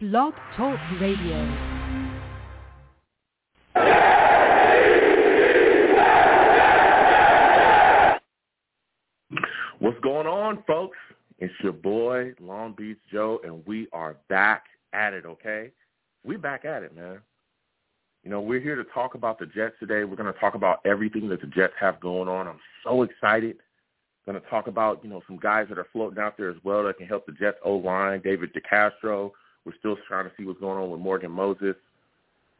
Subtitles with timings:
[0.00, 1.44] Blog Talk Radio.
[9.80, 10.96] What's going on, folks?
[11.40, 15.72] It's your boy, Long Beach Joe, and we are back at it, okay?
[16.24, 17.18] We back at it, man.
[18.22, 20.04] You know, we're here to talk about the Jets today.
[20.04, 22.46] We're going to talk about everything that the Jets have going on.
[22.46, 23.56] I'm so excited.
[24.26, 26.84] Going to talk about, you know, some guys that are floating out there as well
[26.84, 29.32] that can help the Jets O-line, David DeCastro.
[29.68, 31.76] We're still trying to see what's going on with Morgan Moses.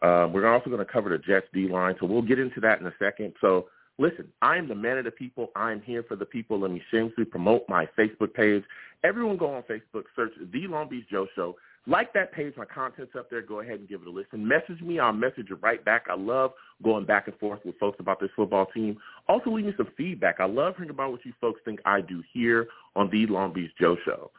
[0.03, 2.87] Uh, we're also going to cover the Jets D-line, so we'll get into that in
[2.87, 3.33] a second.
[3.41, 3.67] So
[3.99, 5.51] Listen, I am the man of the people.
[5.57, 6.61] I am here for the people.
[6.61, 8.63] Let me shamelessly promote my Facebook page.
[9.03, 11.57] Everyone go on Facebook, search The Long Beach Joe Show.
[11.87, 12.55] Like that page.
[12.57, 13.43] My content's up there.
[13.43, 14.47] Go ahead and give it a listen.
[14.47, 15.01] Message me.
[15.01, 16.07] I'll message you right back.
[16.09, 16.53] I love
[16.85, 18.99] going back and forth with folks about this football team.
[19.27, 20.37] Also, leave me some feedback.
[20.39, 23.73] I love hearing about what you folks think I do here on The Long Beach
[23.81, 24.31] Joe Show.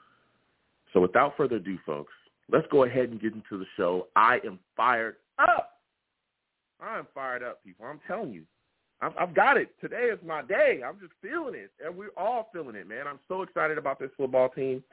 [0.94, 2.14] So without further ado, folks,
[2.52, 4.08] let's go ahead and get into the show.
[4.16, 5.72] I am fired up.
[6.82, 7.86] I am fired up, people.
[7.86, 8.44] I'm telling you,
[9.02, 9.70] I've, I've got it.
[9.82, 10.82] Today is my day.
[10.86, 13.08] I'm just feeling it, and we're all feeling it, man.
[13.08, 14.84] I'm so excited about this football team.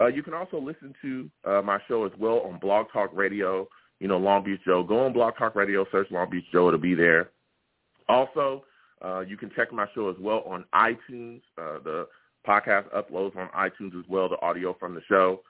[0.00, 3.68] Uh, you can also listen to uh, my show as well on Blog Talk Radio.
[4.00, 4.82] You know, Long Beach Joe.
[4.82, 6.68] Go on Blog Talk Radio, search Long Beach Joe.
[6.68, 7.30] It'll be there.
[8.08, 8.64] Also,
[9.04, 11.40] uh, you can check my show as well on iTunes.
[11.56, 12.06] Uh, the
[12.46, 15.40] podcast uploads on iTunes as well, the audio from the show.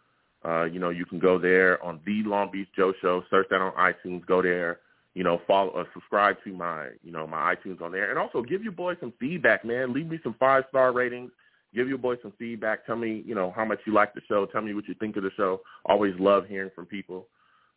[0.44, 3.22] Uh, you know, you can go there on the Long Beach Joe Show.
[3.30, 4.26] Search that on iTunes.
[4.26, 4.80] Go there
[5.14, 8.42] you know, follow, uh, subscribe to my, you know, my iTunes on there, and also
[8.42, 9.92] give your boy some feedback, man.
[9.92, 11.30] Leave me some five star ratings.
[11.74, 12.86] Give your boy some feedback.
[12.86, 14.46] Tell me, you know, how much you like the show.
[14.46, 15.60] Tell me what you think of the show.
[15.86, 17.26] Always love hearing from people.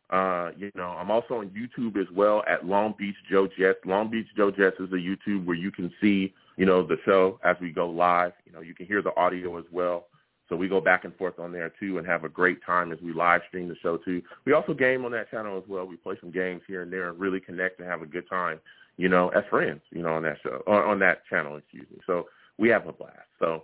[0.09, 3.79] Uh, you know, I'm also on YouTube as well at Long Beach Joe Jets.
[3.85, 7.39] Long Beach Joe Jets is a YouTube where you can see, you know, the show
[7.44, 8.33] as we go live.
[8.45, 10.05] You know, you can hear the audio as well.
[10.47, 12.99] So we go back and forth on there too and have a great time as
[13.01, 14.21] we live stream the show too.
[14.45, 15.85] We also game on that channel as well.
[15.85, 18.59] We play some games here and there and really connect and have a good time,
[18.97, 21.97] you know, as friends, you know, on that show, on, on that channel, excuse me.
[22.06, 23.17] So we have a blast.
[23.39, 23.63] So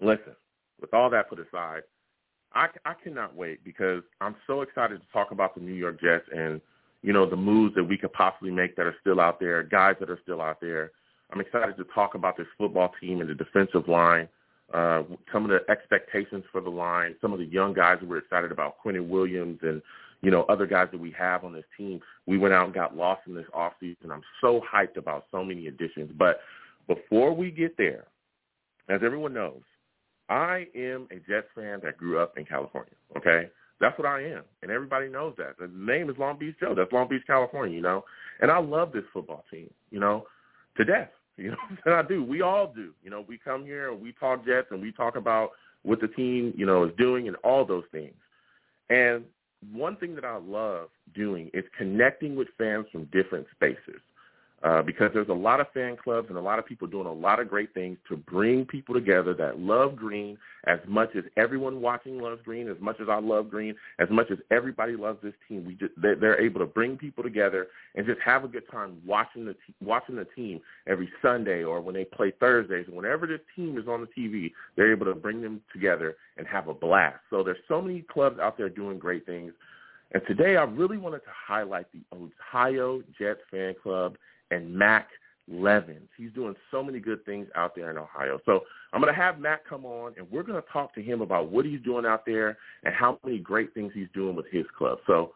[0.00, 0.36] listen,
[0.80, 1.82] with all that put aside,
[2.52, 6.26] I, I cannot wait because I'm so excited to talk about the New York Jets
[6.34, 6.60] and,
[7.02, 9.96] you know, the moves that we could possibly make that are still out there, guys
[10.00, 10.92] that are still out there.
[11.32, 14.28] I'm excited to talk about this football team and the defensive line
[14.74, 18.18] uh, some of the expectations for the line, some of the young guys that we're
[18.18, 19.80] excited about, Quinnen Williams and,
[20.20, 22.00] you know, other guys that we have on this team.
[22.26, 24.10] We went out and got Lawson this offseason.
[24.10, 26.10] I'm so hyped about so many additions.
[26.18, 26.40] But
[26.88, 28.04] before we get there,
[28.88, 29.62] as everyone knows,
[30.28, 33.48] I am a Jets fan that grew up in California, okay?
[33.80, 35.58] That's what I am, and everybody knows that.
[35.58, 36.74] The name is Long Beach Joe.
[36.76, 38.04] That's Long Beach, California, you know?
[38.40, 40.26] And I love this football team, you know,
[40.76, 41.10] to death.
[41.42, 42.22] You know, and I do.
[42.22, 42.92] We all do.
[43.02, 45.50] You know, we come here and we talk Jets and we talk about
[45.82, 48.14] what the team, you know, is doing and all those things.
[48.88, 49.24] And
[49.72, 54.00] one thing that I love doing is connecting with fans from different spaces
[54.64, 57.12] uh, because there's a lot of fan clubs and a lot of people doing a
[57.12, 61.82] lot of great things to bring people together that love green as much as everyone
[61.82, 65.34] watching loves green, as much as I love green, as much as everybody loves this
[65.46, 65.66] team.
[65.66, 69.44] We just they're, able to bring people together and just have a good time watching
[69.44, 73.86] the watching the team every Sunday or when they play Thursdays whenever this team is
[73.86, 77.18] on the TV, they're able to bring them together and have a blast.
[77.28, 79.52] So there's so many clubs out there doing great things.
[80.12, 84.16] And today I really wanted to highlight the Ohio Jets fan club
[84.54, 85.08] and Mac
[85.48, 86.08] Levins.
[86.16, 88.40] He's doing so many good things out there in Ohio.
[88.46, 88.60] So
[88.92, 91.50] I'm going to have Mac come on, and we're going to talk to him about
[91.50, 94.98] what he's doing out there and how many great things he's doing with his club.
[95.06, 95.32] So,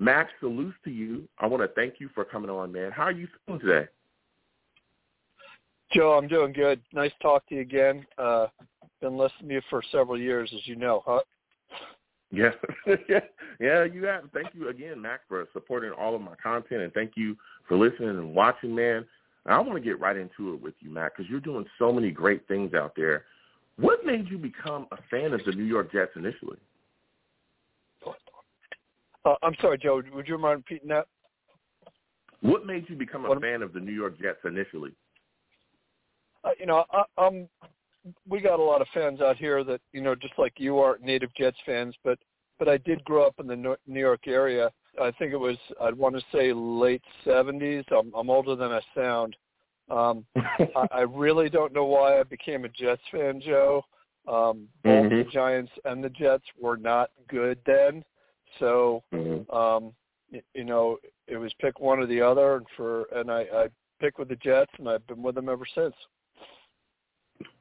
[0.00, 1.28] Mac, salutes to you.
[1.38, 2.90] I want to thank you for coming on, man.
[2.90, 3.88] How are you feeling today?
[5.92, 6.80] Joe, I'm doing good.
[6.92, 8.06] Nice to talk to you again.
[8.16, 8.46] Uh,
[9.00, 11.20] been listening to you for several years, as you know, huh?
[13.08, 13.20] Yeah,
[13.60, 13.84] yeah.
[13.84, 14.24] You have.
[14.32, 17.36] Thank you again, Mac, for supporting all of my content, and thank you
[17.68, 19.04] for listening and watching, man.
[19.44, 22.10] I want to get right into it with you, Matt, because you're doing so many
[22.10, 23.24] great things out there.
[23.76, 26.58] What made you become a fan of the New York Jets initially?
[29.24, 30.02] Uh, I'm sorry, Joe.
[30.12, 31.06] Would you mind repeating that?
[32.40, 34.92] What made you become a what, fan of the New York Jets initially?
[36.44, 37.48] Uh, you know, I, I'm.
[38.28, 40.98] We got a lot of fans out here that you know, just like you are,
[41.02, 41.94] native Jets fans.
[42.04, 42.18] But
[42.58, 44.70] but I did grow up in the New York area,
[45.00, 47.84] I think it was I'd want to say late seventies.
[47.90, 49.36] I'm, I'm older than I sound.
[49.90, 53.84] Um, I, I really don't know why I became a Jets fan, Joe.
[54.28, 55.16] Um, both mm-hmm.
[55.16, 58.04] the Giants and the Jets were not good then,
[58.60, 59.52] so mm-hmm.
[59.54, 59.92] um,
[60.30, 63.66] you, you know it was pick one or the other, and for and I, I
[64.00, 65.94] picked with the Jets, and I've been with them ever since.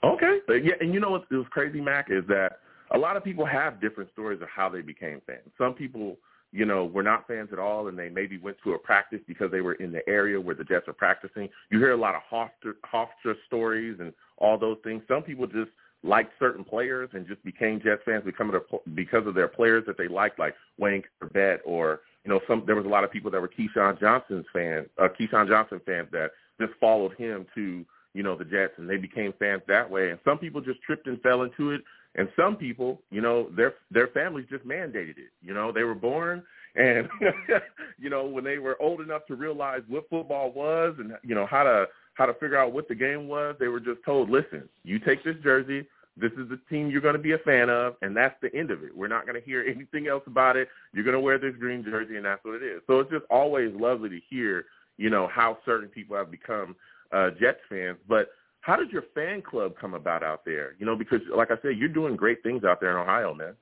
[0.03, 2.59] Okay, yeah, and you know what was crazy, Mac, is that
[2.91, 5.49] a lot of people have different stories of how they became fans.
[5.57, 6.17] Some people
[6.53, 9.49] you know, were not fans at all, and they maybe went to a practice because
[9.51, 11.47] they were in the area where the Jets are practicing.
[11.69, 15.01] You hear a lot of Hofstra, Hofstra stories and all those things.
[15.07, 15.71] Some people just
[16.03, 19.85] liked certain players and just became Jets fans because of their, because of their players
[19.87, 23.11] that they liked, like Wayne Chrebet or you know, some there was a lot of
[23.11, 27.83] people that were Keyshawn Johnson's fans, uh, Keyshawn Johnson fans that just followed him to
[28.13, 30.11] you know the Jets and they became fans that way.
[30.11, 31.81] And some people just tripped and fell into it,
[32.15, 35.31] and some people, you know, their their families just mandated it.
[35.41, 36.43] You know, they were born
[36.75, 37.09] and
[37.99, 41.45] you know when they were old enough to realize what football was and you know
[41.45, 44.67] how to how to figure out what the game was, they were just told, listen,
[44.83, 45.87] you take this jersey,
[46.17, 48.69] this is the team you're going to be a fan of, and that's the end
[48.69, 48.95] of it.
[48.95, 50.67] We're not going to hear anything else about it.
[50.93, 52.81] You're going to wear this green jersey, and that's what it is.
[52.87, 54.65] So it's just always lovely to hear,
[54.97, 56.75] you know, how certain people have become
[57.13, 57.97] uh, Jets fans.
[58.07, 58.29] But
[58.61, 60.75] how does your fan club come about out there?
[60.79, 63.53] You know, because like I said, you're doing great things out there in Ohio, man.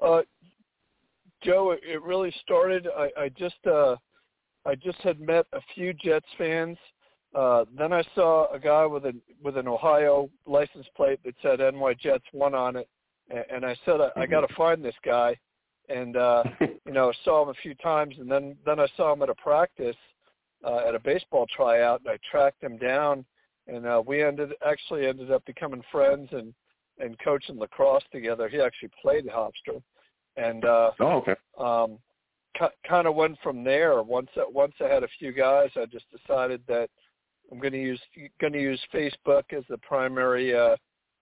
[0.00, 0.22] Uh,
[1.42, 2.88] Joe, it really started.
[2.96, 3.96] I, I just uh,
[4.64, 6.78] I just had met a few Jets fans
[7.34, 11.58] uh, then I saw a guy with an with an Ohio license plate that said
[11.58, 12.88] NY Jets one on it,
[13.28, 14.56] and, and I said I, I got to mm-hmm.
[14.56, 15.36] find this guy,
[15.88, 16.44] and uh,
[16.86, 19.34] you know saw him a few times, and then then I saw him at a
[19.34, 19.96] practice
[20.64, 23.24] uh, at a baseball tryout, and I tracked him down,
[23.66, 26.54] and uh, we ended actually ended up becoming friends and
[26.98, 28.48] and coaching lacrosse together.
[28.48, 29.82] He actually played Hofstra,
[30.36, 31.34] and uh, oh okay.
[31.58, 31.98] Um,
[32.88, 34.02] kind of went from there.
[34.02, 36.88] Once once I had a few guys, I just decided that
[37.50, 38.00] I'm going to use
[38.40, 40.76] going to use Facebook as the primary uh,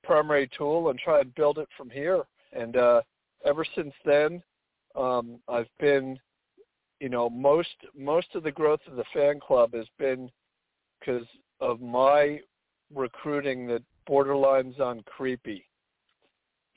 [0.04, 2.22] primary tool and try and build it from here.
[2.52, 3.02] And uh,
[3.44, 4.42] ever since then,
[4.94, 6.18] um, I've been,
[7.02, 10.30] you know, most most of the growth of the fan club has been
[11.00, 11.26] because
[11.60, 12.38] of my
[12.94, 15.64] recruiting that borderlines on creepy.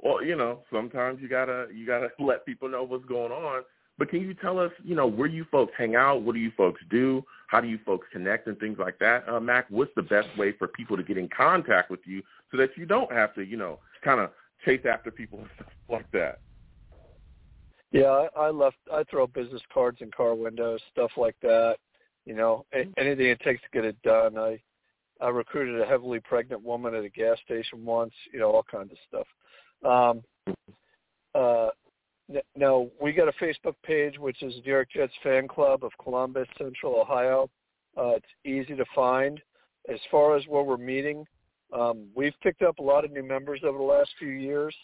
[0.00, 3.62] well, you know, sometimes you gotta you gotta let people know what's going on
[3.98, 6.22] but can you tell us, you know, where you folks hang out?
[6.22, 7.24] What do you folks do?
[7.46, 9.26] How do you folks connect and things like that?
[9.28, 12.58] Uh, Mac, what's the best way for people to get in contact with you so
[12.58, 14.30] that you don't have to, you know, kind of
[14.64, 16.40] chase after people and stuff like that?
[17.96, 18.76] Yeah, I, left.
[18.92, 21.76] I throw business cards in car windows, stuff like that.
[22.26, 22.66] You know,
[22.98, 24.36] anything it takes to get it done.
[24.36, 24.60] I
[25.20, 28.12] I recruited a heavily pregnant woman at a gas station once.
[28.32, 29.26] You know, all kinds of stuff.
[29.84, 30.56] Um,
[31.34, 31.68] uh,
[32.56, 36.48] now we got a Facebook page, which is New York Jets Fan Club of Columbus,
[36.58, 37.48] Central Ohio.
[37.96, 39.40] Uh, it's easy to find.
[39.88, 41.24] As far as where we're meeting,
[41.72, 44.74] um, we've picked up a lot of new members over the last few years,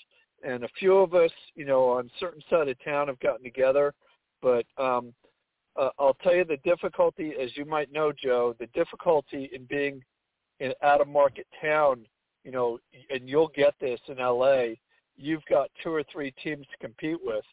[0.43, 3.95] and a few of us, you know, on certain side of town have gotten together.
[4.41, 5.15] But um,
[5.77, 10.03] uh, I'll tell you the difficulty, as you might know, Joe, the difficulty in being
[10.61, 12.05] in out of market town,
[12.45, 12.79] you know,
[13.11, 14.75] and you'll get this in LA
[15.17, 17.45] you've got two or three teams to compete with.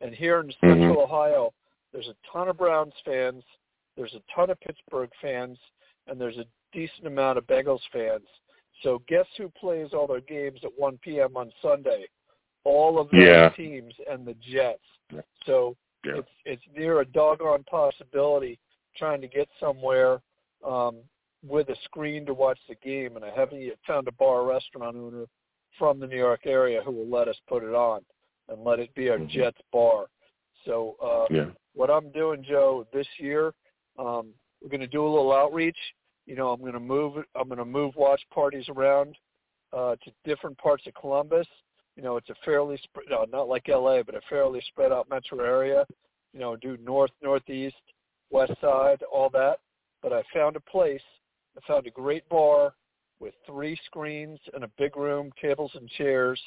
[0.00, 0.68] And here in mm-hmm.
[0.68, 1.02] Central.
[1.02, 1.52] Ohio,
[1.92, 3.42] there's a ton of Browns fans,
[3.96, 5.58] there's a ton of Pittsburgh fans,
[6.06, 8.26] and there's a decent amount of Bengals fans.
[8.82, 11.36] So guess who plays all their games at 1 p.m.
[11.36, 12.06] on Sunday?
[12.68, 13.48] All of those yeah.
[13.50, 14.80] teams and the Jets.
[15.46, 15.74] So
[16.04, 16.18] yeah.
[16.18, 18.58] it's it's near a doggone possibility
[18.96, 20.20] trying to get somewhere
[20.66, 20.96] um,
[21.46, 23.16] with a screen to watch the game.
[23.16, 25.24] And I haven't yet found a bar restaurant owner
[25.78, 28.00] from the New York area who will let us put it on
[28.48, 29.38] and let it be our mm-hmm.
[29.38, 30.06] Jets bar.
[30.66, 31.46] So uh, yeah.
[31.74, 33.54] what I'm doing, Joe, this year,
[33.98, 34.28] um,
[34.60, 35.78] we're going to do a little outreach.
[36.26, 37.24] You know, I'm going to move.
[37.34, 39.14] I'm going to move watch parties around
[39.72, 41.46] uh, to different parts of Columbus.
[41.98, 45.10] You know, it's a fairly spread, no, not like LA, but a fairly spread out
[45.10, 45.84] metro area.
[46.32, 47.74] You know, do north, northeast,
[48.30, 49.58] west side, all that.
[50.00, 51.02] But I found a place.
[51.56, 52.72] I found a great bar
[53.18, 56.40] with three screens and a big room, tables and chairs,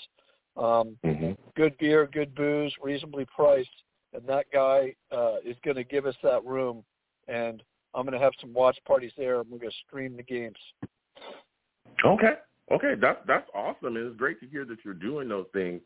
[0.55, 1.31] um, mm-hmm.
[1.57, 3.69] good beer, good booze, reasonably priced,
[4.13, 6.81] and that guy uh, is going to give us that room,
[7.27, 7.61] and
[7.93, 10.55] I'm going to have some watch parties there, and we're going to stream the games.
[12.05, 12.35] Okay,
[12.71, 15.81] okay, that's that's awesome, and it's great to hear that you're doing those things.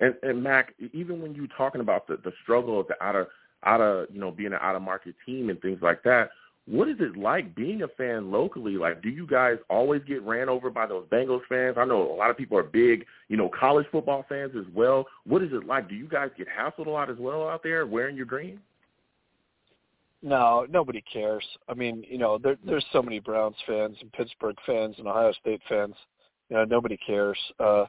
[0.00, 3.26] And and Mac, even when you're talking about the the struggle of the out of
[3.64, 6.30] out of you know being an out of market team and things like that,
[6.66, 8.76] what is it like being a fan locally?
[8.76, 11.76] Like, do you guys always get ran over by those Bengals fans?
[11.78, 15.06] I know a lot of people are big, you know, college football fans as well.
[15.24, 15.88] What is it like?
[15.88, 18.60] Do you guys get hassled a lot as well out there wearing your green?
[20.22, 21.46] No, nobody cares.
[21.68, 25.32] I mean, you know, there, there's so many Browns fans and Pittsburgh fans and Ohio
[25.40, 25.94] State fans.
[26.48, 27.38] You know, nobody cares.
[27.58, 27.86] Uh,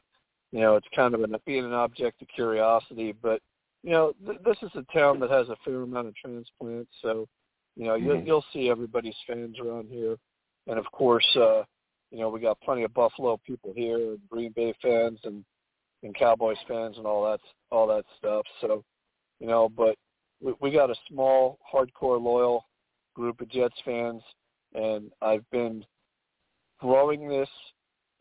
[0.52, 3.14] you know, it's kind of an, being an object of curiosity.
[3.22, 3.42] But
[3.84, 7.28] you know, th- this is a town that has a fair amount of transplants, so
[7.76, 8.26] you know, you'll, mm-hmm.
[8.26, 10.18] you'll see everybody's fans around here,
[10.66, 11.64] and of course, uh,
[12.12, 15.44] you know, we got plenty of Buffalo people here, and Green Bay fans, and
[16.04, 17.40] and Cowboys fans and all that
[17.72, 18.46] all that stuff.
[18.62, 18.84] So,
[19.40, 19.96] you know, but
[20.42, 22.66] we, we got a small, hardcore, loyal
[23.16, 24.22] group of Jets fans,
[24.74, 25.84] and I've been
[26.80, 27.50] growing this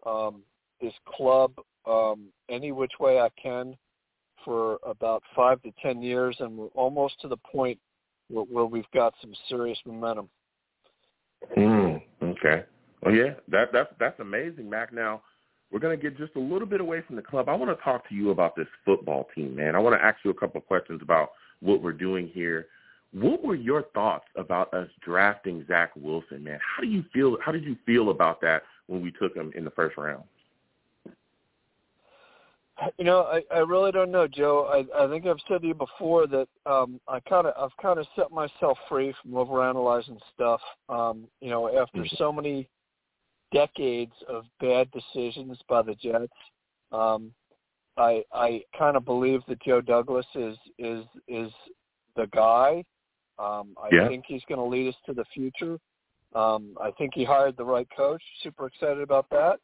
[0.07, 0.43] um,
[0.81, 1.53] this club
[1.87, 3.77] um, any which way I can
[4.45, 7.79] for about five to ten years, and we're almost to the point
[8.29, 10.29] where, where we've got some serious momentum.
[11.57, 12.65] Mm, okay.
[13.03, 14.93] Well, yeah, that that's that's amazing, Mac.
[14.93, 15.23] Now
[15.71, 17.49] we're going to get just a little bit away from the club.
[17.49, 19.75] I want to talk to you about this football team, man.
[19.75, 22.67] I want to ask you a couple of questions about what we're doing here.
[23.13, 26.59] What were your thoughts about us drafting Zach Wilson, man?
[26.61, 27.37] How do you feel?
[27.45, 30.25] How did you feel about that when we took him in the first round?
[32.99, 34.67] You know, I, I really don't know, Joe.
[34.71, 37.99] I, I think I've said to you before that um, I kind of I've kind
[37.99, 40.61] of set myself free from overanalyzing stuff.
[40.91, 42.17] Um, you know, after mm-hmm.
[42.17, 42.69] so many
[43.53, 46.33] decades of bad decisions by the Jets,
[46.93, 47.33] um,
[47.97, 51.51] I I kind of believe that Joe Douglas is is is
[52.15, 52.85] the guy.
[53.39, 54.09] Um, I yeah.
[54.09, 55.79] think he's going to lead us to the future.
[56.37, 58.23] Um, I think he hired the right coach.
[58.43, 59.59] Super excited about that.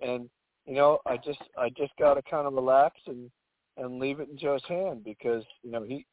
[0.00, 0.28] And
[0.66, 3.30] you know, I just I just got to kind of relax and
[3.78, 6.04] and leave it in Joe's hand because you know he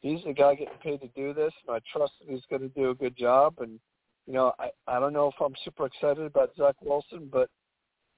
[0.00, 2.68] he's the guy getting paid to do this, and I trust that he's going to
[2.68, 3.54] do a good job.
[3.60, 3.80] And
[4.26, 7.48] you know, I I don't know if I'm super excited about Zach Wilson, but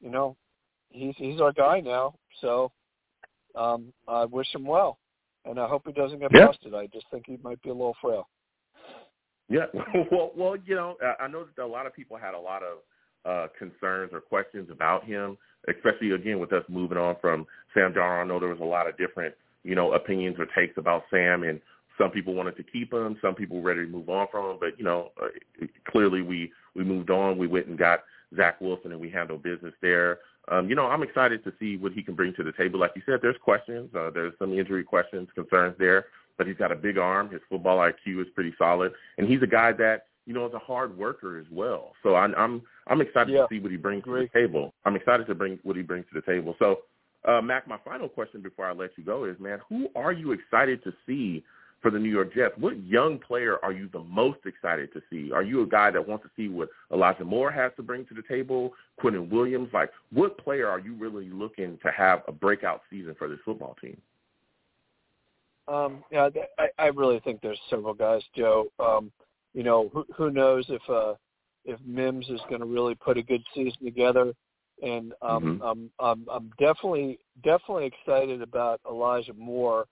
[0.00, 0.36] you know,
[0.90, 2.16] he's he's our guy now.
[2.40, 2.72] So
[3.54, 4.98] um, I wish him well,
[5.44, 6.46] and I hope he doesn't get yeah.
[6.48, 6.74] busted.
[6.74, 8.26] I just think he might be a little frail.
[9.48, 9.66] Yeah,
[10.10, 12.78] well, well, you know, I know that a lot of people had a lot of
[13.24, 15.36] uh, concerns or questions about him,
[15.68, 18.22] especially again with us moving on from Sam Darnold.
[18.22, 19.34] I know there was a lot of different,
[19.64, 21.60] you know, opinions or takes about Sam, and
[21.98, 24.56] some people wanted to keep him, some people were ready to move on from him.
[24.60, 27.38] But you know, uh, clearly we we moved on.
[27.38, 28.00] We went and got
[28.36, 30.18] Zach Wilson, and we handled business there.
[30.48, 32.78] Um, you know, I'm excited to see what he can bring to the table.
[32.78, 33.90] Like you said, there's questions.
[33.94, 36.06] Uh, there's some injury questions, concerns there,
[36.38, 37.30] but he's got a big arm.
[37.30, 40.58] His football IQ is pretty solid, and he's a guy that you know, is a
[40.58, 41.92] hard worker as well.
[42.02, 43.42] So I, I'm I'm excited yeah.
[43.42, 44.32] to see what he brings Great.
[44.32, 44.74] to the table.
[44.84, 46.54] I'm excited to bring what he brings to the table.
[46.58, 46.80] So,
[47.26, 50.32] uh, Mac, my final question before I let you go is, man, who are you
[50.32, 51.44] excited to see
[51.80, 52.54] for the New York Jets?
[52.58, 55.30] What young player are you the most excited to see?
[55.32, 58.14] Are you a guy that wants to see what Elijah Moore has to bring to
[58.14, 58.72] the table?
[59.00, 63.28] Quinnen Williams, like, what player are you really looking to have a breakout season for
[63.28, 64.00] this football team?
[65.68, 68.66] Um, yeah, I, I really think there's several guys, Joe.
[68.78, 69.10] Um,
[69.52, 71.14] you know, who, who knows if uh,
[71.64, 74.32] if Mims is going to really put a good season together.
[74.82, 75.62] And um, mm-hmm.
[75.62, 79.86] I'm, I'm I'm definitely definitely excited about Elijah Moore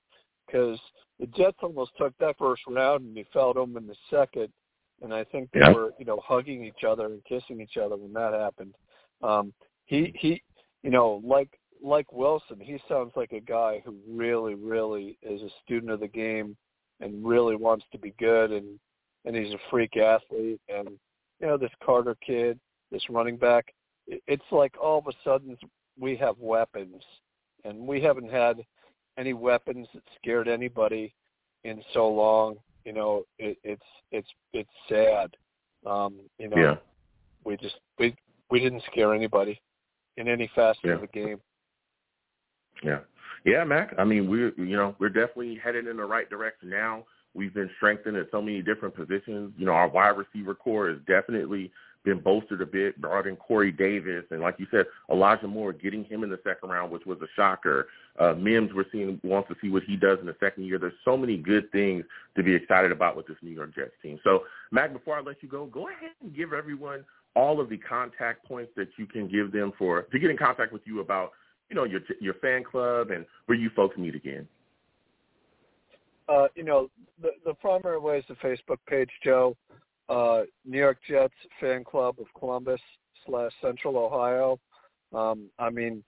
[0.47, 0.79] because
[1.19, 4.49] the Jets almost took that first round and we felt them in the second,
[5.03, 5.73] and I think they yeah.
[5.73, 8.75] were you know hugging each other and kissing each other when that happened.
[9.23, 9.55] Um,
[9.87, 10.43] he he,
[10.83, 11.49] you know, like
[11.85, 16.09] like Wilson, he sounds like a guy who really really is a student of the
[16.09, 16.57] game
[17.01, 18.79] and really wants to be good and
[19.25, 20.61] and he's a freak athlete.
[20.69, 20.89] And
[21.41, 22.59] you know, this Carter kid,
[22.91, 23.75] this running back,
[24.07, 25.57] it's like all of a sudden
[25.99, 27.03] we have weapons,
[27.65, 28.65] and we haven't had
[29.19, 31.15] any weapons that scared anybody
[31.65, 32.57] in so long.
[32.85, 35.37] You know, it, it's it's it's sad.
[35.87, 36.77] Um, you know, yeah.
[37.45, 38.15] we just we
[38.51, 39.61] we didn't scare anybody
[40.17, 40.93] in any facet yeah.
[40.93, 41.41] of the game.
[42.83, 43.01] Yeah,
[43.45, 43.95] yeah, Mac.
[43.99, 47.05] I mean, we're you know we're definitely headed in the right direction now.
[47.35, 49.53] We've been strengthened at so many different positions.
[49.57, 51.73] You know, our wide receiver corps has definitely
[52.05, 56.05] been bolstered a bit, brought in Corey Davis, and like you said, Elijah Moore, getting
[56.05, 57.89] him in the second round, which was a shocker.
[58.19, 60.79] Uh, Mims, we're seeing wants to see what he does in the second year.
[60.79, 62.05] There's so many good things
[62.37, 64.21] to be excited about with this New York Jets team.
[64.23, 67.05] So, Mac, before I let you go, go ahead and give everyone
[67.35, 70.73] all of the contact points that you can give them for to get in contact
[70.73, 71.33] with you about,
[71.71, 74.47] you know, your your fan club and where you folks meet again.
[76.29, 76.91] Uh, you know,
[77.21, 79.57] the the primary way is the Facebook page, Joe.
[80.09, 82.81] Uh, New York Jets Fan Club of Columbus
[83.27, 84.59] slash Central Ohio.
[85.15, 86.05] Um, I mean,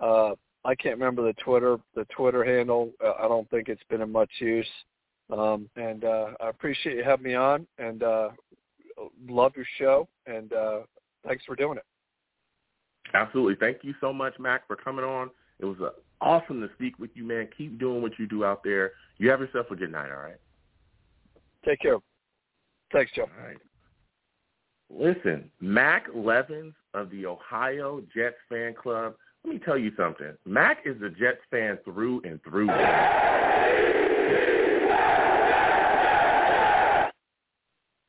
[0.00, 0.32] uh,
[0.64, 2.90] I can't remember the Twitter the Twitter handle.
[3.04, 4.66] Uh, I don't think it's been in much use.
[5.30, 8.28] Um, and uh, I appreciate you having me on, and uh,
[9.28, 10.08] love your show.
[10.26, 10.80] And uh,
[11.26, 11.84] thanks for doing it.
[13.14, 13.54] Absolutely.
[13.54, 15.30] Thank you so much, Mac, for coming on.
[15.58, 17.48] It was a awesome to speak with you, man.
[17.56, 18.92] Keep doing what you do out there.
[19.18, 20.40] You have yourself a good night, all right?
[21.64, 21.98] Take care.
[22.92, 23.22] Thanks, Joe.
[23.22, 23.58] All right.
[24.88, 29.14] Listen, Mac Levins of the Ohio Jets fan club.
[29.44, 30.32] Let me tell you something.
[30.44, 32.68] Mac is a Jets fan through and through.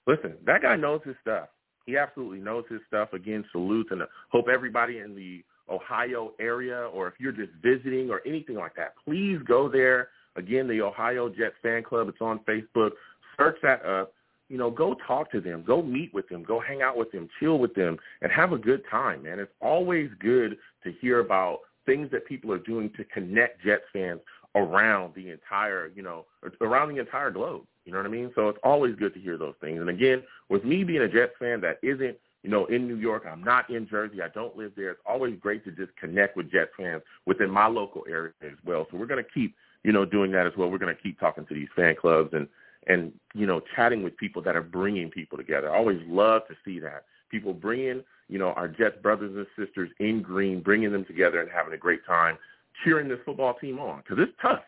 [0.07, 1.49] Listen, that guy knows his stuff.
[1.88, 3.13] He absolutely knows his stuff.
[3.13, 8.22] Again, salutes and hope everybody in the Ohio area or if you're just visiting or
[8.25, 10.10] anything like that, please go there.
[10.36, 12.10] Again, the Ohio Jets fan club.
[12.10, 12.91] It's on Facebook.
[13.38, 14.13] Search that up.
[14.50, 15.63] You know, go talk to them.
[15.65, 16.44] Go meet with them.
[16.44, 17.29] Go hang out with them.
[17.39, 19.39] Chill with them and have a good time, man.
[19.39, 24.20] It's always good to hear about things that people are doing to connect Jets fans
[24.56, 26.25] around the entire, you know,
[26.60, 27.63] around the entire globe.
[27.88, 28.32] You know what I mean?
[28.36, 29.79] So it's always good to hear those things.
[29.79, 33.24] And again, with me being a Jets fan that isn't, you know, in New York,
[33.25, 34.91] I'm not in Jersey, I don't live there.
[34.91, 38.88] It's always great to just connect with Jets fans within my local area as well.
[38.91, 40.70] So we're going to keep, you know, doing that as well.
[40.70, 42.48] We're going to keep talking to these fan clubs and
[42.88, 45.72] and you know, chatting with people that are bringing people together.
[45.72, 49.89] I always love to see that people bringing, you know, our Jets brothers and sisters
[50.00, 52.38] in green, bringing them together and having a great time,
[52.84, 54.62] cheering this football team on because it's tough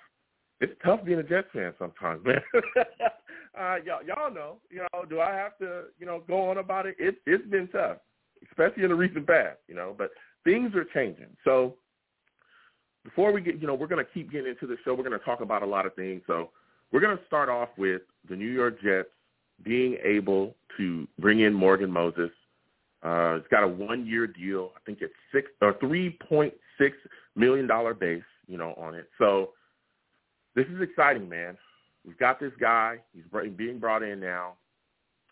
[0.62, 2.42] it's tough being a Jets fan sometimes, man.
[3.60, 6.86] uh, y'all, y'all know, you know, do I have to, you know, go on about
[6.86, 6.96] it?
[7.00, 7.98] It it's been tough,
[8.50, 9.96] especially in the recent past, you know.
[9.98, 10.12] But
[10.44, 11.36] things are changing.
[11.44, 11.76] So
[13.04, 14.94] before we get, you know, we're going to keep getting into the show.
[14.94, 16.22] We're going to talk about a lot of things.
[16.28, 16.50] So
[16.92, 19.10] we're going to start off with the New York Jets
[19.64, 22.32] being able to bring in Morgan Moses.
[23.04, 24.72] Uh, it's got a one-year deal.
[24.76, 26.98] I think it's six or three point six
[27.36, 29.10] million dollar base, you know, on it.
[29.18, 29.52] So
[30.56, 31.58] this is exciting, man.
[32.06, 32.98] We've got this guy.
[33.14, 33.24] He's
[33.56, 34.54] being brought in now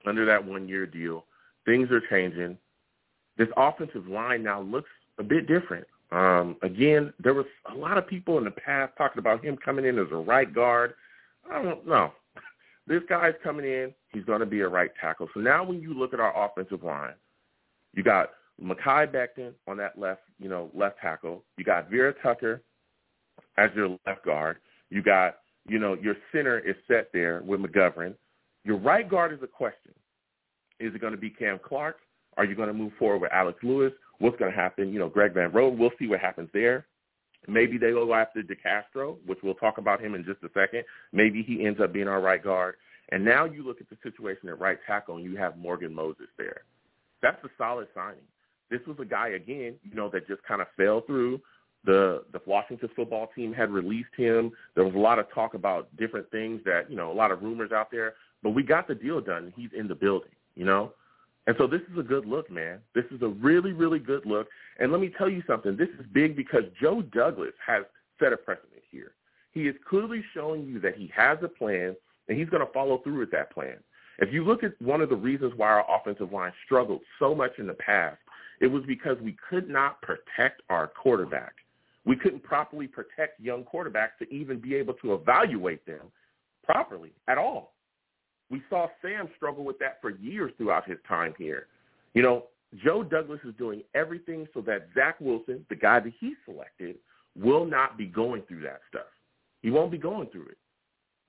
[0.06, 1.26] under that one-year deal.
[1.66, 2.58] Things are changing.
[3.38, 5.88] This offensive line now looks a bit different.
[6.12, 9.86] Um, again, there was a lot of people in the past talking about him coming
[9.86, 10.94] in as a right guard.
[11.50, 12.12] I don't know.
[12.88, 13.94] This guy's coming in.
[14.14, 15.28] He's going to be a right tackle.
[15.34, 17.16] So now when you look at our offensive line,
[17.94, 18.30] you got
[18.64, 21.44] Mekhi Becton on that left, you know, left tackle.
[21.58, 22.62] You got Vera Tucker
[23.58, 24.60] as your left guard.
[24.90, 28.16] You got, you know, your center is set there with McGovern.
[28.64, 29.94] Your right guard is a question.
[30.80, 31.98] Is it going to be Cam Clark?
[32.38, 33.92] Are you going to move forward with Alex Lewis?
[34.20, 34.94] What's going to happen?
[34.94, 36.86] You know, Greg Van Roten, we'll see what happens there.
[37.48, 40.84] Maybe they go after DeCastro, which we'll talk about him in just a second.
[41.14, 42.76] Maybe he ends up being our right guard.
[43.10, 46.28] And now you look at the situation at right tackle and you have Morgan Moses
[46.38, 46.62] there.
[47.22, 48.26] That's a solid signing.
[48.70, 51.40] This was a guy, again, you know, that just kind of fell through
[51.88, 54.52] the the Washington football team had released him.
[54.76, 57.42] There was a lot of talk about different things that, you know, a lot of
[57.42, 59.52] rumors out there, but we got the deal done.
[59.56, 60.92] He's in the building, you know?
[61.48, 62.80] And so this is a good look, man.
[62.94, 64.48] This is a really, really good look.
[64.80, 65.78] And let me tell you something.
[65.78, 67.86] This is big because Joe Douglas has
[68.20, 69.14] set a precedent here.
[69.54, 71.96] He is clearly showing you that he has a plan
[72.28, 73.78] and he's going to follow through with that plan.
[74.20, 77.52] If you look at one of the reasons why our offensive line struggled so much
[77.60, 78.18] in the past,
[78.60, 81.54] it was because we could not protect our quarterback.
[82.08, 86.10] We couldn't properly protect young quarterbacks to even be able to evaluate them
[86.64, 87.74] properly at all.
[88.50, 91.68] We saw Sam struggle with that for years throughout his time here.
[92.14, 92.46] You know,
[92.82, 96.96] Joe Douglas is doing everything so that Zach Wilson, the guy that he selected,
[97.38, 99.08] will not be going through that stuff.
[99.62, 100.58] He won't be going through it.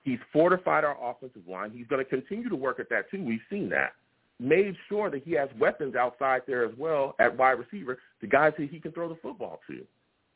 [0.03, 1.73] He's fortified our offensive line.
[1.73, 3.23] He's going to continue to work at that too.
[3.23, 3.95] We've seen that.
[4.39, 8.53] Made sure that he has weapons outside there as well at wide receiver, the guys
[8.59, 9.85] that he can throw the football to.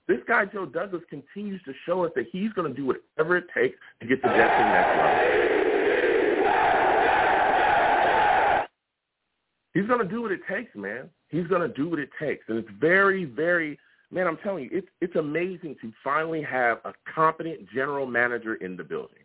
[0.09, 3.45] This guy, Joe Douglas, continues to show us that he's going to do whatever it
[3.55, 5.43] takes to get the Jets to the next level.
[9.75, 11.09] He's going to do what it takes, man.
[11.29, 12.45] He's going to do what it takes.
[12.49, 13.79] And it's very, very,
[14.11, 18.77] man, I'm telling you, it's, it's amazing to finally have a competent general manager in
[18.77, 19.23] the building.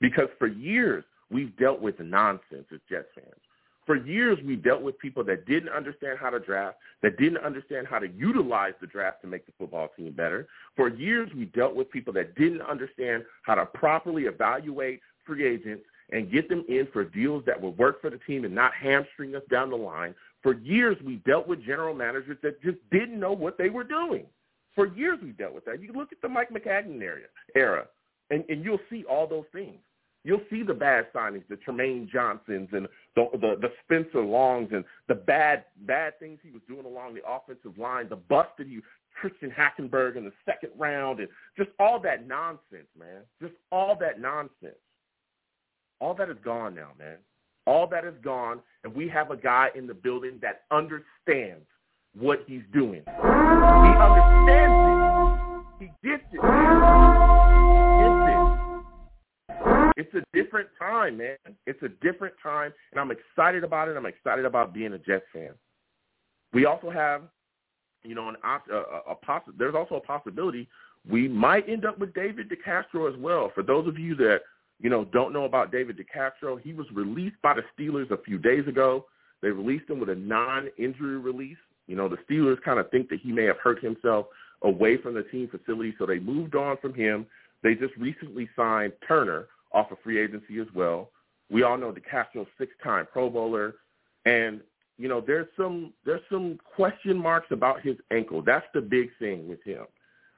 [0.00, 3.40] Because for years, we've dealt with nonsense as Jets fans.
[3.88, 7.86] For years, we dealt with people that didn't understand how to draft, that didn't understand
[7.86, 10.46] how to utilize the draft to make the football team better.
[10.76, 15.84] For years, we dealt with people that didn't understand how to properly evaluate free agents
[16.12, 19.34] and get them in for deals that would work for the team and not hamstring
[19.34, 20.14] us down the line.
[20.42, 24.26] For years, we dealt with general managers that just didn't know what they were doing.
[24.74, 25.80] For years, we dealt with that.
[25.80, 27.20] You look at the Mike Maccagnan era,
[27.56, 27.86] era
[28.28, 29.78] and, and you'll see all those things.
[30.24, 34.84] You'll see the bad signings, the Trumaine Johnsons and the, the the Spencer Longs and
[35.06, 38.80] the bad bad things he was doing along the offensive line, the bust he
[39.20, 43.22] Christian Hackenberg in the second round, and just all that nonsense, man.
[43.40, 44.78] Just all that nonsense.
[46.00, 47.16] All that is gone now, man.
[47.66, 51.66] All that is gone, and we have a guy in the building that understands
[52.18, 53.02] what he's doing.
[53.06, 54.74] He understands
[55.80, 55.90] it.
[56.02, 56.77] He gets it.
[59.98, 61.36] It's a different time, man.
[61.66, 63.96] It's a different time, and I'm excited about it.
[63.96, 65.50] I'm excited about being a Jets fan.
[66.52, 67.22] We also have,
[68.04, 68.80] you know, an a, a,
[69.10, 70.68] a poss- There's also a possibility
[71.10, 73.50] we might end up with David DeCastro as well.
[73.56, 74.42] For those of you that
[74.78, 78.38] you know don't know about David DeCastro, he was released by the Steelers a few
[78.38, 79.06] days ago.
[79.42, 81.58] They released him with a non-injury release.
[81.88, 84.26] You know, the Steelers kind of think that he may have hurt himself
[84.62, 87.26] away from the team facility, so they moved on from him.
[87.64, 91.10] They just recently signed Turner off of free agency as well.
[91.50, 93.76] We all know DeCastro, six-time Pro Bowler,
[94.26, 94.60] and
[94.98, 98.42] you know there's some there's some question marks about his ankle.
[98.42, 99.84] That's the big thing with him.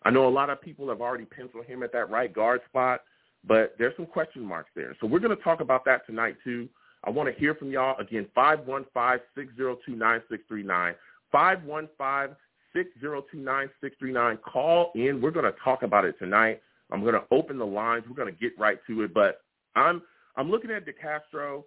[0.02, 3.00] I know a lot of people have already penciled him at that right guard spot,
[3.46, 4.96] but there's some question marks there.
[5.00, 6.68] So we're going to talk about that tonight too.
[7.04, 8.26] I want to hear from y'all again.
[8.34, 10.94] Five one five six zero two nine six three nine.
[11.32, 12.36] Five one five
[12.74, 14.38] six zero two nine six three nine.
[14.38, 15.20] Call in.
[15.20, 16.62] We're going to talk about it tonight.
[16.92, 18.04] I'm going to open the lines.
[18.08, 19.14] We're going to get right to it.
[19.14, 19.40] But
[19.74, 20.02] I'm
[20.36, 21.64] I'm looking at DeCastro,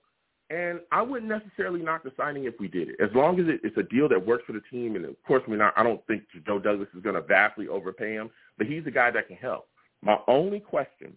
[0.50, 3.62] and I wouldn't necessarily knock the signing if we did it, as long as it,
[3.64, 4.96] it's a deal that works for the team.
[4.96, 5.74] And of course, we're not.
[5.78, 9.12] I don't think Joe Douglas is going to vastly overpay him, but he's a guy
[9.12, 9.68] that can help.
[10.02, 11.14] My only question,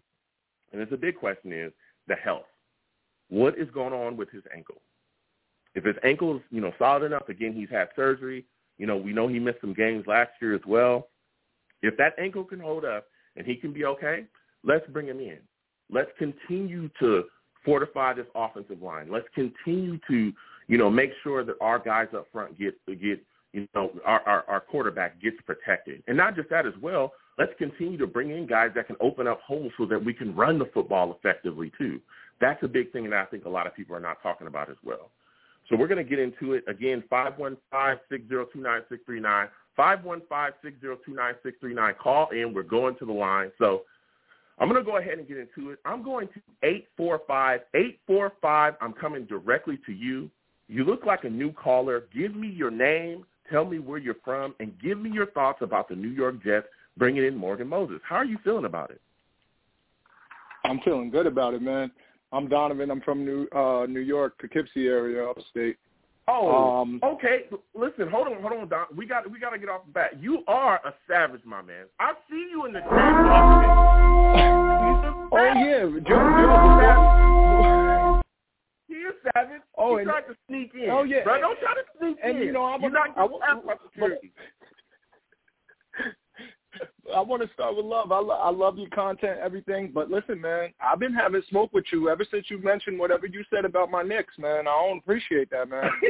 [0.73, 1.73] and it's a big question, is
[2.07, 2.47] the health.
[3.29, 4.81] What is going on with his ankle?
[5.75, 8.47] If his ankle is, you know, solid enough, again, he's had surgery.
[8.79, 11.09] You know, we know he missed some games last year as well.
[11.83, 14.25] If that ankle can hold up and he can be okay,
[14.65, 15.39] let's bring him in.
[15.91, 17.25] Let's continue to
[17.65, 19.09] fortify this offensive line.
[19.11, 20.33] Let's continue to,
[20.69, 23.21] you know, make sure that our guys up front get get
[23.53, 27.13] you know our, our, our quarterback gets protected, and not just that as well.
[27.39, 30.35] Let's continue to bring in guys that can open up holes so that we can
[30.35, 32.01] run the football effectively too.
[32.41, 34.71] That's a big thing that I think a lot of people are not talking about
[34.71, 35.11] as well.
[35.69, 37.03] So we're going to get into it again.
[37.11, 39.49] Five one five six zero two nine six three nine.
[39.79, 41.99] 515-602-9639.
[41.99, 42.55] Call in.
[42.55, 43.53] We're going to the line.
[43.59, 43.83] So
[44.59, 45.79] I'm going to go ahead and get into it.
[45.85, 47.61] I'm going to 845.
[47.75, 50.31] 845, I'm coming directly to you.
[50.69, 52.05] You look like a new caller.
[52.15, 53.25] Give me your name.
[53.51, 54.55] Tell me where you're from.
[54.59, 58.01] And give me your thoughts about the New York Jets bringing in Morgan Moses.
[58.09, 59.01] How are you feeling about it?
[60.65, 61.93] I'm feeling good about it, man.
[62.33, 62.91] I'm Donovan.
[62.91, 65.77] I'm from New uh, New York, Poughkeepsie area, upstate.
[66.29, 67.43] Oh, um, okay.
[67.75, 68.87] Listen, hold on, hold on, Don.
[68.97, 70.21] We got we got to get off the bat.
[70.21, 71.85] You are a savage, my man.
[72.01, 72.91] I see you in the chat.
[75.33, 78.21] oh yeah, Joe.
[78.89, 79.63] He is savage.
[79.79, 80.91] Oh, he and, tried to sneak in.
[80.91, 81.41] Oh yeah, bro.
[81.41, 82.43] Don't try to sneak and, in.
[82.43, 83.29] you know, I'm a, not I, I,
[83.85, 84.33] security.
[87.15, 88.13] I want to start with love.
[88.13, 89.91] I, lo- I love your content, everything.
[89.95, 93.45] But listen, man, I've been having smoke with you ever since you mentioned whatever you
[93.51, 94.67] said about my Knicks, man.
[94.67, 95.91] I don't appreciate that, man.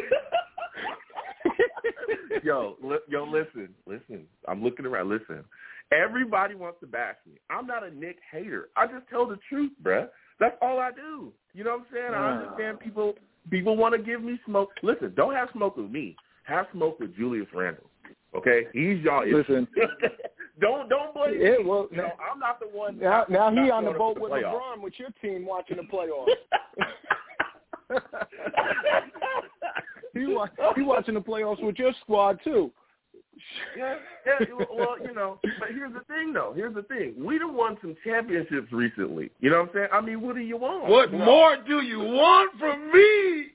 [2.43, 4.25] yo, li- yo, listen, listen.
[4.49, 5.11] I'm looking around.
[5.11, 5.45] Listen,
[5.93, 7.39] everybody wants to bash me.
[7.51, 8.69] I'm not a Knick hater.
[8.77, 10.09] I just tell the truth, bruh.
[10.39, 11.33] That's all I do.
[11.55, 12.15] You know what I'm saying?
[12.15, 13.15] I understand people
[13.51, 14.71] people want to give me smoke.
[14.83, 16.17] Listen, don't have smoke with me.
[16.45, 17.91] Have smoke with Julius Randle.
[18.35, 19.27] Okay, he's y'all.
[19.27, 19.67] Listen,
[20.61, 21.65] don't don't blame yeah, me.
[21.65, 22.99] well, no, I'm not the one.
[22.99, 24.55] Now, now he on the boat to with playoffs.
[24.55, 26.35] LeBron with your team watching the playoffs.
[30.15, 32.71] he wa- he watching the playoffs with your squad too.
[33.77, 34.47] yeah, yeah.
[34.75, 36.53] Well, you know, but here's the thing, though.
[36.57, 37.15] Here's the thing.
[37.19, 39.31] We done won some championships recently.
[39.41, 39.89] You know what I'm saying?
[39.93, 40.89] I mean, what do you want?
[40.89, 41.25] What You know?
[41.27, 43.49] more do you want from me?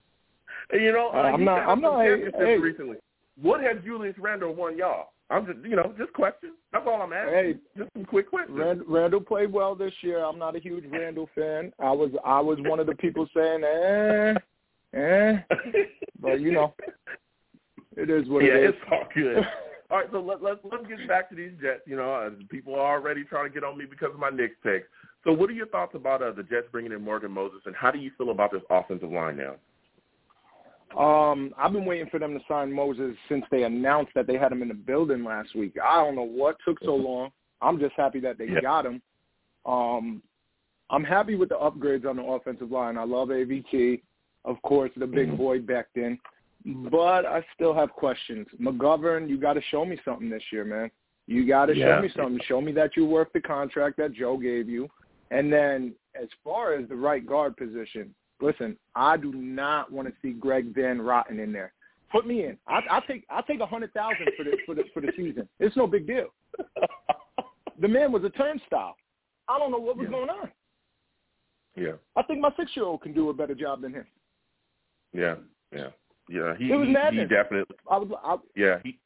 [0.74, 2.58] You know, uh, I'm he not- I'm some not- championships hey.
[2.58, 2.98] recently.
[3.42, 5.14] What has Julius Randle won y'all?
[5.32, 6.54] I'm just, you know, just questions.
[6.74, 7.34] That's all I'm asking.
[7.34, 8.58] Hey, just some quick questions.
[8.58, 10.24] Rand- Randle played well this year.
[10.24, 11.72] I'm not a huge Randle fan.
[11.80, 14.34] I was I was one of the people saying, eh,
[14.98, 15.38] eh,
[16.20, 16.74] but you know,
[17.96, 18.74] it is what yeah, it is.
[18.76, 19.38] it's all good.
[19.90, 21.82] All right, so let, let's let's get back to these Jets.
[21.86, 24.56] You know, uh, people are already trying to get on me because of my Knicks
[24.64, 24.84] take.
[25.24, 27.92] So, what are your thoughts about uh, the Jets bringing in Morgan Moses, and how
[27.92, 29.56] do you feel about this offensive line now?
[30.98, 34.52] Um, I've been waiting for them to sign Moses since they announced that they had
[34.52, 35.76] him in the building last week.
[35.84, 37.32] I don't know what took so long.
[37.62, 38.62] I'm just happy that they Yeah.
[38.62, 39.02] got him.
[39.66, 40.22] Um,
[40.90, 42.98] I'm happy with the upgrades on the offensive line.
[42.98, 44.02] I love AVT,
[44.44, 45.38] of course, the big Mhm.
[45.38, 46.20] boy Becton,
[46.66, 48.48] but I still have questions.
[48.60, 50.92] McGovern, you got to show me something this year, man.
[51.28, 51.96] You got to Yeah.
[51.96, 52.40] show me something.
[52.40, 54.90] Show me that you're worth the contract that Joe gave you.
[55.30, 60.14] And then as far as the right guard position, listen, I do not want to
[60.22, 61.74] see Greg Van Roten in there.
[62.12, 62.58] Put me in.
[62.68, 65.48] I, I'll take I'll take a hundred thousand for the for the for the season.
[65.60, 66.28] It's no big deal.
[67.80, 68.96] The man was a turnstile.
[69.48, 70.12] I don't know what was Yeah.
[70.12, 70.52] going on.
[71.76, 74.06] Yeah, I think my six year old can do a better job than him.
[75.14, 75.36] yeah,
[75.74, 75.88] yeah,
[76.30, 76.54] yeah.
[76.58, 77.76] He, It was he, he definitely.
[77.90, 79.00] I was I, Yeah, he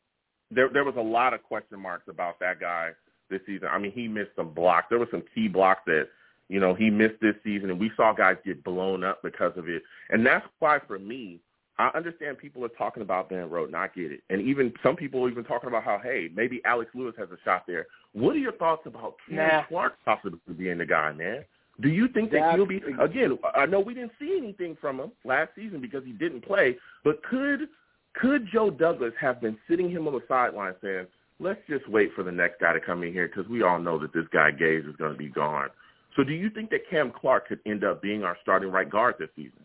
[0.50, 2.92] there there was a lot of question marks about that guy
[3.30, 3.68] this season.
[3.72, 4.88] I mean, he missed some blocks.
[4.90, 6.08] There were some key blocks that
[6.50, 9.68] you know he missed this season, and we saw guys get blown up because of
[9.70, 9.84] it.
[10.10, 11.40] And that's why, for me,
[11.78, 13.76] I understand people are talking about Van Roten.
[13.76, 16.92] I get it, and even some people are even talking about how hey, maybe Alex
[16.94, 17.88] Lewis has a shot there.
[18.14, 19.64] What are your thoughts about Ken Nah.
[19.64, 21.44] Clark possibly being the guy, man?
[21.82, 23.38] Do you think that That's- he'll be again?
[23.54, 27.22] I know we didn't see anything from him last season because he didn't play, but
[27.24, 27.68] could
[28.14, 31.06] Could Joe Douglas have been sitting him on the sideline saying,
[31.40, 34.00] let's just wait for the next guy to come in here because we all know
[34.00, 35.70] that this guy Gase is going to be gone.
[36.16, 39.16] So do you think that Cam Clark could end up being our starting right guard
[39.20, 39.60] this season?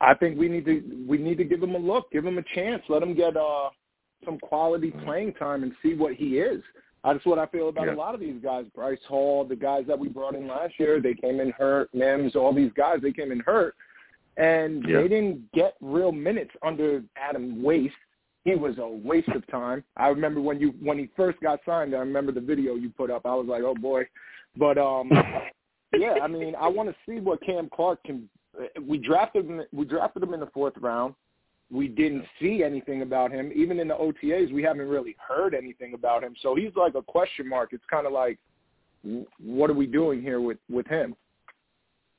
[0.00, 2.42] I think we need to we need to give him a look, give him a
[2.54, 3.70] chance, let him get uh
[4.24, 5.04] some quality Mm-hmm.
[5.04, 6.62] playing time and see what he is.
[7.04, 7.94] That's what I feel about Yeah.
[7.94, 8.66] a lot of these guys.
[8.74, 11.92] Bryce Hall, the guys that we brought in last year, they came in hurt.
[11.94, 13.74] Mims, all these guys, they came in hurt,
[14.36, 15.02] and Yeah.
[15.02, 17.94] they didn't get real minutes under Adam Waste.
[18.44, 19.84] He was a waste of time.
[19.96, 21.94] I remember when you when he first got signed.
[21.94, 23.24] I remember the video you put up.
[23.24, 24.06] I was like, oh boy,
[24.56, 25.10] but um,
[25.92, 26.14] yeah.
[26.22, 28.28] I mean, I want to see what Cam Clark can.
[28.86, 29.62] We drafted him.
[29.72, 31.14] We drafted him in the fourth round.
[31.70, 33.50] We didn't see anything about him.
[33.54, 36.34] Even in the OTAs, we haven't really heard anything about him.
[36.40, 37.70] So he's like a question mark.
[37.72, 38.38] It's kind of like,
[39.38, 41.16] what are we doing here with with him?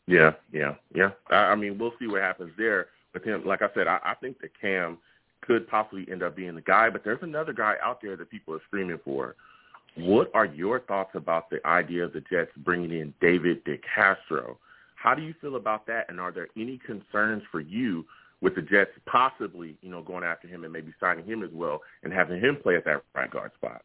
[0.08, 1.12] Yeah, yeah, yeah.
[1.30, 3.46] I, I mean, we'll see what happens there with him.
[3.46, 4.98] Like I said, I, I think that Cam
[5.42, 8.54] could possibly end up being the guy, but there's another guy out there that people
[8.54, 9.36] are screaming for.
[9.98, 14.58] What are your thoughts about the idea of the Jets bringing in David DeCastro?
[14.96, 18.06] How do you feel about that, and are there any concerns for you
[18.42, 21.82] with the Jets possibly, you know, going after him and maybe signing him as well
[22.04, 23.82] and having him play at that right guard spot?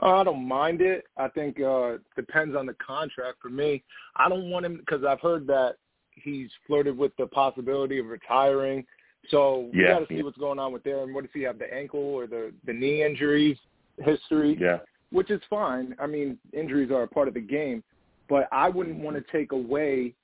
[0.00, 1.04] I don't mind it.
[1.16, 3.82] I think uh depends on the contract for me.
[4.16, 5.74] I don't want him because I've heard that
[6.14, 8.86] he's flirted with the possibility of retiring.
[9.28, 11.02] So we got to see what's going on with there.
[11.02, 11.58] And what does he have?
[11.58, 13.58] The ankle or the the knee injuries
[13.98, 14.56] history?
[14.60, 14.78] Yeah,
[15.10, 15.94] which is fine.
[15.98, 17.82] I mean, injuries are a part of the game,
[18.28, 20.14] but I wouldn't want to take away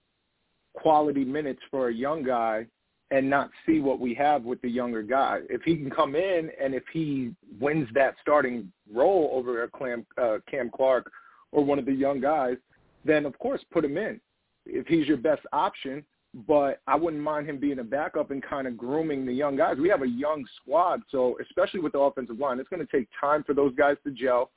[0.74, 2.66] quality minutes for a young guy
[3.10, 5.40] and not see what we have with the younger guy.
[5.48, 10.06] If he can come in and if he wins that starting role over a Cam,
[10.20, 11.10] uh, Cam Clark
[11.52, 12.56] or one of the young guys,
[13.04, 14.20] then of course put him in
[14.66, 16.04] if he's your best option.
[16.46, 19.78] But I wouldn't mind him being a backup and kind of grooming the young guys.
[19.78, 23.08] We have a young squad, so especially with the offensive line, it's going to take
[23.18, 24.50] time for those guys to gel.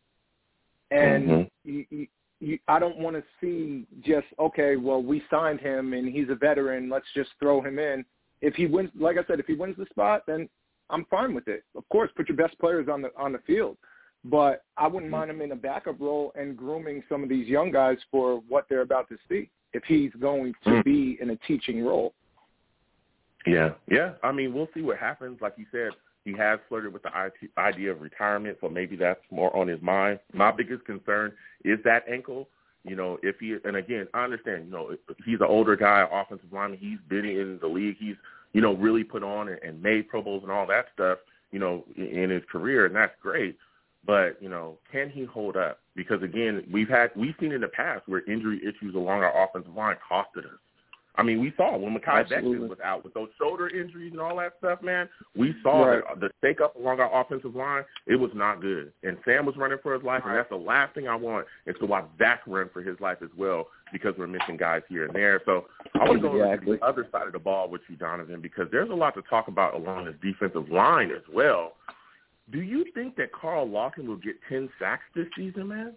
[0.92, 1.50] And Mhm.
[1.64, 2.08] you, you,
[2.42, 4.76] you, I don't want to see just okay.
[4.76, 6.90] Well, we signed him and he's a veteran.
[6.90, 8.04] Let's just throw him in.
[8.42, 10.50] If he wins, like I said, if he wins the spot, then
[10.90, 11.64] I'm fine with it.
[11.76, 13.78] Of course, put your best players on the on the field.
[14.26, 17.72] But I wouldn't mind him in a backup role and grooming some of these young
[17.72, 19.50] guys for what they're about to see.
[19.74, 20.84] If he's going to Mm.
[20.84, 22.14] be in a teaching role.
[23.46, 24.14] Yeah, yeah.
[24.24, 25.42] I mean, we'll see what happens.
[25.42, 25.92] Like you said,
[26.26, 30.20] he has flirted with the idea of retirement, so maybe that's more on his mind.
[30.34, 32.48] My biggest concern is that ankle.
[32.84, 34.66] You know, if he and again, I understand.
[34.66, 36.80] You know, he's an older guy, offensive lineman.
[36.80, 37.98] He's been in the league.
[38.00, 38.16] He's
[38.54, 41.20] you know really put on and, and made Pro Bowls and all that stuff.
[41.52, 43.58] You know, in, in his career, and that's great.
[44.06, 45.81] But you know, can he hold up?
[45.96, 49.74] Because again, we've had we've seen in the past where injury issues along our offensive
[49.76, 50.60] line costed us.
[51.16, 52.70] I mean, we saw when Mekhi Absolutely.
[52.70, 55.10] Was out with those shoulder injuries and all that stuff, man.
[55.36, 56.04] We saw Right.
[56.08, 58.94] that the stake up along our offensive line, it was not good.
[59.04, 61.78] And Sam was running for his life, and that's the last thing I want is
[61.80, 65.14] to watch Zach run for his life as well because we're missing guys here and
[65.14, 65.42] there.
[65.46, 67.98] So I want to go over to the other side of the ball with you,
[67.98, 71.74] Donovan, because there's a lot to talk about along the defensive line as well.
[72.52, 75.94] Do you think that Carl Lawson will get 10 sacks this season, man?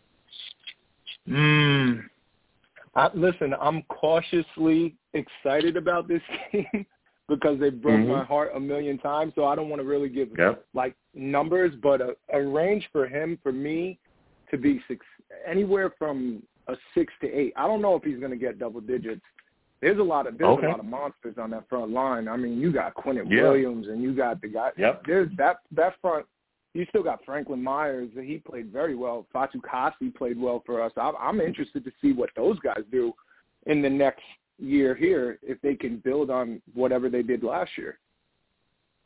[1.29, 2.03] Mm.
[2.95, 6.87] I, listen, I'm cautiously excited about this team
[7.29, 8.09] because they broke Mhm.
[8.09, 9.33] my heart a million times.
[9.35, 10.65] So I don't want to really give Yep.
[10.75, 13.99] like numbers, but a, a range for him, for me,
[14.51, 15.05] to be six,
[15.47, 17.53] anywhere from a six to eight.
[17.57, 19.23] I don't know if he's going to get double digits.
[19.81, 20.67] There's a lot of there's Okay.
[20.67, 22.29] a lot of monsters on that front line.
[22.29, 23.43] I mean, you got Quentin Yeah.
[23.43, 24.71] Williams and you got the guy.
[24.79, 25.03] Yep.
[25.07, 26.27] There's that that front.
[26.75, 28.11] You still got Franklin Myers.
[28.21, 29.27] He played very well.
[29.33, 30.93] Fatukasi played well for us.
[30.97, 33.13] I'm, interested to see what those guys do
[33.67, 34.23] in the next
[34.59, 37.99] year here if they can build on whatever they did last year.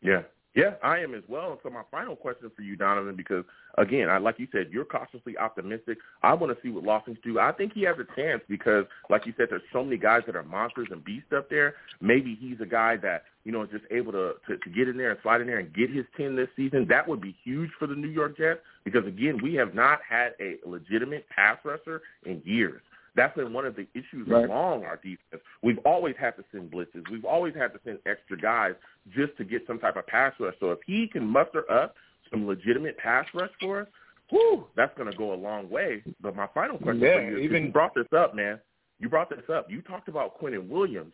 [0.01, 0.23] Yeah.
[0.55, 1.53] Yeah, I am as well.
[1.53, 3.45] And so my final question for you, Donovan, because
[3.77, 5.99] again, I like you said, you're cautiously optimistic.
[6.23, 7.39] I want to see what Lawson's do.
[7.39, 10.37] I think he has a chance because, like you said, there's so many guys that
[10.37, 11.75] are monsters and beasts up there.
[12.01, 14.97] Maybe he's a guy that you know is just able to, to to get in
[14.97, 16.87] there and slide in there and get his ten this season.
[16.89, 20.33] That would be huge for the New York Jets because again, we have not had
[20.41, 22.81] a legitimate pass rusher in years.
[23.19, 24.45] That's been one of the issues Right.
[24.45, 25.43] along our defense.
[25.63, 27.09] We've always had to send blitzes.
[27.11, 28.75] We've always had to send extra guys
[29.11, 30.55] just to get some type of pass rush.
[30.61, 31.97] So if he can muster up
[32.31, 33.89] some legitimate pass rush for us,
[34.31, 36.03] whew, that's going to go a long way.
[36.21, 38.61] But my final question Yeah, for you even- you brought this up, man.
[39.01, 39.71] You brought this up.
[39.71, 41.13] You talked about Quentin Williams.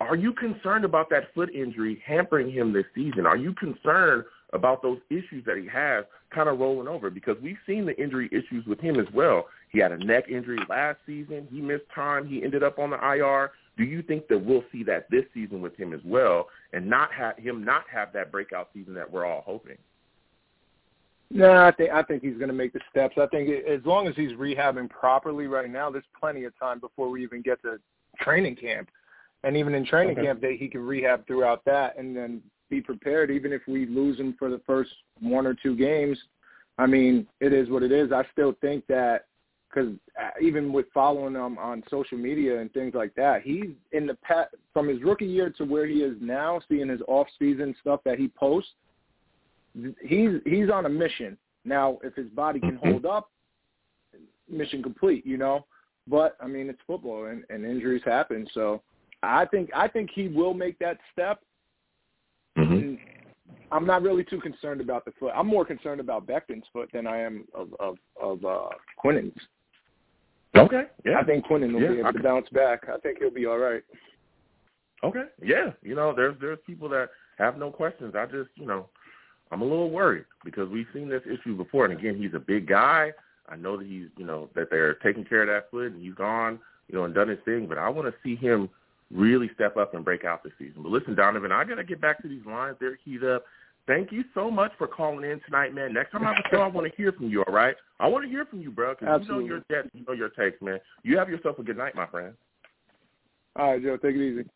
[0.00, 3.26] Are you concerned about that foot injury hampering him this season?
[3.26, 7.10] Are you concerned about those issues that he has kind of rolling over?
[7.10, 9.48] Because we've seen the injury issues with him as well.
[9.74, 11.48] He had a neck injury last season.
[11.50, 12.28] He missed time.
[12.28, 13.50] He ended up on the IR.
[13.76, 17.12] Do you think that we'll see that this season with him as well, and not
[17.12, 19.76] have him not have that breakout season that we're all hoping?
[21.28, 23.16] No, I think I think he's going to make the steps.
[23.20, 27.10] I think as long as he's rehabbing properly right now, there's plenty of time before
[27.10, 27.80] we even get to
[28.20, 28.88] training camp.
[29.42, 30.28] And even in training okay.
[30.28, 33.32] camp, they, he can rehab throughout that, and then be prepared.
[33.32, 36.16] Even if we lose him for the first one or two games,
[36.78, 38.12] I mean, it is what it is.
[38.12, 39.26] I still think that
[39.74, 44.06] because uh, even with following him on social media and things like that, he's in
[44.06, 48.00] the past from his rookie year to where he is now, seeing his off-season stuff
[48.04, 48.70] that he posts.
[50.02, 51.98] He's he's on a mission now.
[52.04, 52.90] If his body can Mm-hmm.
[52.90, 53.30] hold up,
[54.48, 55.26] mission complete.
[55.26, 55.66] You know,
[56.06, 58.46] but I mean, it's football and, and injuries happen.
[58.54, 58.82] So
[59.22, 61.40] I think I think he will make that step.
[62.56, 62.94] Mm-hmm.
[63.72, 65.32] I'm not really too concerned about the foot.
[65.34, 68.68] I'm more concerned about Becton's foot than I am of of, of uh,
[69.04, 69.34] Quinnen's.
[70.56, 70.84] Okay.
[71.04, 71.18] Yeah.
[71.18, 72.84] I think Quinnen will Yeah, be able I to bounce back.
[72.92, 73.82] I think he'll be all right.
[75.02, 75.24] Okay.
[75.42, 75.72] Yeah.
[75.82, 78.14] You know, there's there's people that have no questions.
[78.16, 78.88] I just, you know,
[79.50, 81.84] I'm a little worried because we've seen this issue before.
[81.84, 83.12] And again, he's a big guy.
[83.48, 86.14] I know that he's, you know, that they're taking care of that foot and he's
[86.14, 87.66] gone, you know, and done his thing.
[87.68, 88.70] But I want to see him
[89.10, 90.82] really step up and break out this season.
[90.82, 92.76] But listen, Donovan, I got to get back to these lines.
[92.80, 93.44] They're keyed up.
[93.86, 95.92] Thank you so much for calling in tonight, man.
[95.92, 97.76] Next time I have a show, I want to hear from you, all right?
[98.00, 100.30] I want to hear from you, bro, because you know your depth, you know your
[100.30, 100.80] takes, man.
[101.02, 102.34] You have yourself a good night, my friend.
[103.56, 104.48] All right, Joe, take it easy.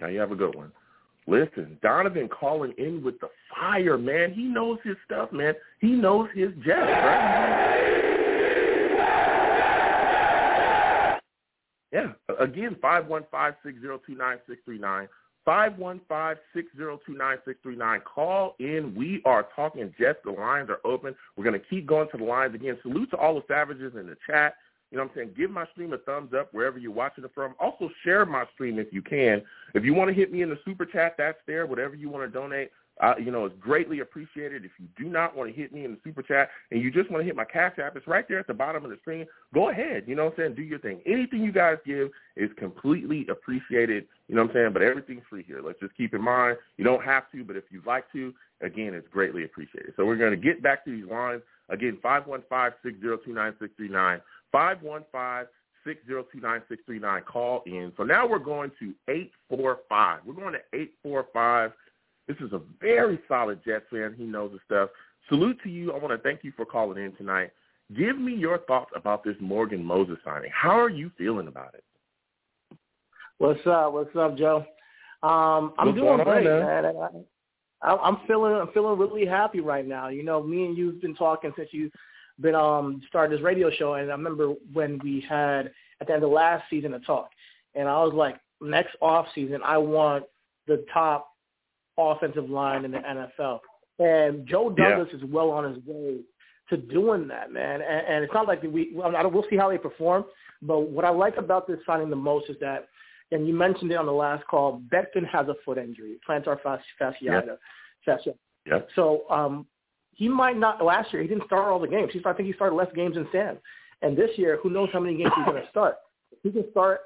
[0.00, 0.72] Now you have a good one.
[1.26, 4.32] Listen, Donovan calling in with the fire, man.
[4.32, 5.54] He knows his stuff, man.
[5.80, 7.98] He knows his Jets, right?
[11.92, 12.12] Yeah.
[12.40, 15.08] Again, five one five six zero two nine six three nine.
[15.44, 18.00] Five one five six zero two nine six three nine.
[18.00, 18.94] Call in.
[18.96, 20.20] We are talking Jets.
[20.24, 21.14] The lines are open.
[21.36, 22.78] We're gonna keep going to the lines again.
[22.82, 24.54] Salute to all the savages in the chat.
[24.92, 25.30] You know what I'm saying?
[25.36, 27.54] Give my stream a thumbs up wherever you're watching it from.
[27.58, 29.42] Also share my stream if you can.
[29.74, 31.66] If you want to hit me in the super chat, that's there.
[31.66, 34.64] Whatever you want to donate, uh, you know, it's greatly appreciated.
[34.64, 37.10] If you do not want to hit me in the super chat and you just
[37.10, 39.26] want to hit my cash app, it's right there at the bottom of the screen.
[39.54, 40.04] Go ahead.
[40.06, 40.54] You know what I'm saying?
[40.54, 41.00] Do your thing.
[41.06, 44.06] Anything you guys give is completely appreciated.
[44.28, 44.72] You know what I'm saying?
[44.74, 45.62] But everything's free here.
[45.64, 48.94] Let's just keep in mind you don't have to, but if you'd like to, again,
[48.94, 49.94] it's greatly appreciated.
[49.96, 51.42] So we're going to get back to these lines.
[51.70, 54.20] Again, 515-602-9639.
[54.54, 57.24] 515-602-9639.
[57.24, 57.92] Call in.
[57.96, 60.20] So now we're going to 845.
[60.26, 61.72] We're going to 845.
[62.28, 64.14] This is a very solid Jets fan.
[64.16, 64.90] He knows his stuff.
[65.28, 65.92] Salute to you.
[65.92, 67.50] I want to thank you for calling in tonight.
[67.96, 70.50] Give me your thoughts about this Morgan Moses signing.
[70.52, 71.84] How are you feeling about it?
[73.38, 73.92] What's up?
[73.92, 74.64] What's up, Joe?
[75.22, 76.82] Um, I'm What's doing great, man?
[76.82, 77.24] man.
[77.82, 80.08] I, I'm feeling I'm feeling really happy right now.
[80.08, 81.92] You know, me and you've been talking since you've
[82.40, 86.24] been um started this radio show, and I remember when we had at the end
[86.24, 87.30] of last season a talk,
[87.74, 90.24] and I was like, next off season, I want
[90.66, 91.31] the top
[92.10, 93.60] offensive line in the NFL,
[93.98, 94.90] and Joe Yeah.
[94.90, 96.20] Douglas is well on his way
[96.70, 97.82] to doing that, man.
[97.82, 100.24] And, and it's not like we I don't, we'll see how they perform,
[100.62, 102.88] but what I like about this signing the most is that
[103.32, 106.80] and you mentioned it on the last call, Becton has a foot injury, plantar fasci-
[107.00, 107.56] fasciitis.
[108.04, 108.34] fascia.
[108.66, 108.80] Yeah.
[108.94, 109.66] So um,
[110.14, 110.84] he might not.
[110.84, 112.10] Last year, he didn't start all the games.
[112.12, 113.56] He, I think he started less games than Sam.
[114.02, 115.96] And this year, who knows how many games he's going to start?
[116.30, 117.00] If he can start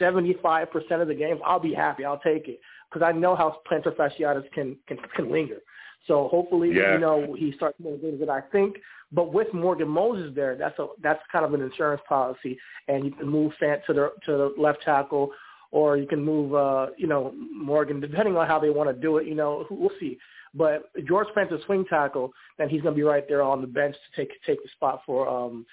[0.00, 0.66] 75%
[1.02, 2.04] of the games, I'll be happy.
[2.04, 2.58] I'll take it
[2.90, 5.58] because I know how plantar fasciitis can, can, can linger.
[6.06, 6.94] So hopefully, Yeah.
[6.94, 8.76] you know, he starts more games than I think.
[9.12, 13.12] But with Morgan Moses there, that's a that's kind of an insurance policy, and you
[13.12, 15.30] can move Fant to the to the left tackle,
[15.70, 19.18] or you can move, uh, you know, Morgan, depending on how they want to do
[19.18, 19.26] it.
[19.26, 20.18] You know, we'll see.
[20.54, 23.66] But George Fant's a swing tackle, then he's going to be right there on the
[23.66, 25.66] bench to take take the spot for um,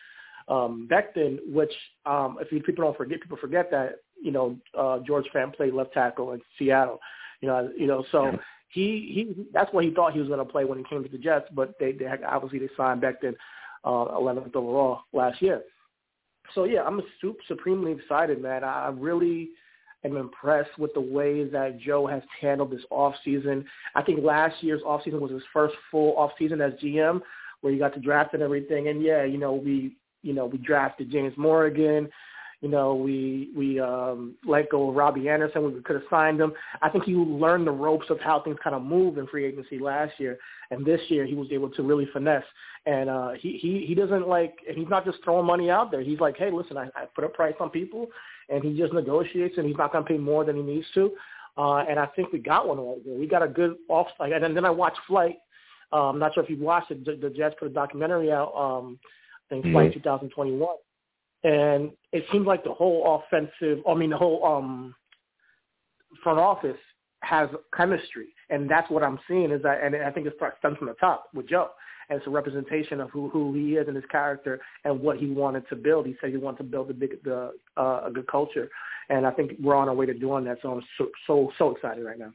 [0.47, 1.39] um, Becton.
[1.47, 1.73] Which,
[2.06, 5.73] um, if you, people don't forget, people forget that you know uh, George Fant played
[5.73, 6.99] left tackle in Seattle.
[7.41, 8.32] You know, you know, so
[8.69, 11.10] he he that's what he thought he was going to play when he came to
[11.10, 11.47] the Jets.
[11.54, 13.36] But they, they had- obviously they signed Becton
[13.84, 15.62] uh, 11th overall last year.
[16.56, 18.63] So yeah, I'm su- supremely excited, man.
[18.63, 19.49] I I really
[20.06, 23.65] am impressed with the way that Joe has handled this off season.
[23.95, 27.21] I think last year's off season was his first full off season as GM,
[27.62, 28.90] where he got to draft and everything.
[28.90, 32.10] And yeah, you know we you know we drafted James Morgan.
[32.64, 35.74] You know, we we um, let go of Robby Anderson.
[35.76, 36.54] We could have signed him.
[36.82, 39.80] I think he learned the ropes of how things kind of move in free agency
[39.80, 40.40] last year,
[40.72, 42.46] and this year he was able to really finesse.
[42.86, 46.00] And uh, he he he doesn't like, and he's not just throwing money out there.
[46.00, 48.08] He's like, hey, listen, I, I put a price on people,
[48.48, 51.12] and he just negotiates, and he's not going to pay more than he needs to.
[51.58, 53.20] Uh, and I think we got one right there.
[53.20, 54.08] We got a good off.
[54.22, 55.36] Like, and then I watched Flight.
[55.92, 57.04] Uh, I'm not sure if you've watched it.
[57.04, 58.98] The, the Jets put a documentary out um,
[59.52, 60.00] I think, mm-hmm.
[60.00, 60.76] 2021.
[61.44, 64.96] And it seems like the whole offensive, I mean, the whole um,
[66.23, 66.77] front office
[67.21, 69.52] has chemistry, and that's what I'm seeing.
[69.52, 71.69] Is that, and I think it starts stems from the top with Joe,
[72.10, 75.27] and it's a representation of who who he is and his character and what he
[75.27, 76.06] wanted to build.
[76.06, 78.69] He said he wanted to build a big, the uh, a good culture,
[79.10, 80.60] and I think we're on our way to doing that.
[80.62, 82.31] So I'm so so so excited right now.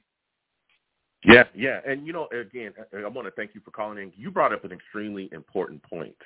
[1.24, 4.12] Yeah, yeah, and you know, again, I want to thank you for calling in.
[4.16, 6.16] You brought up an extremely important point,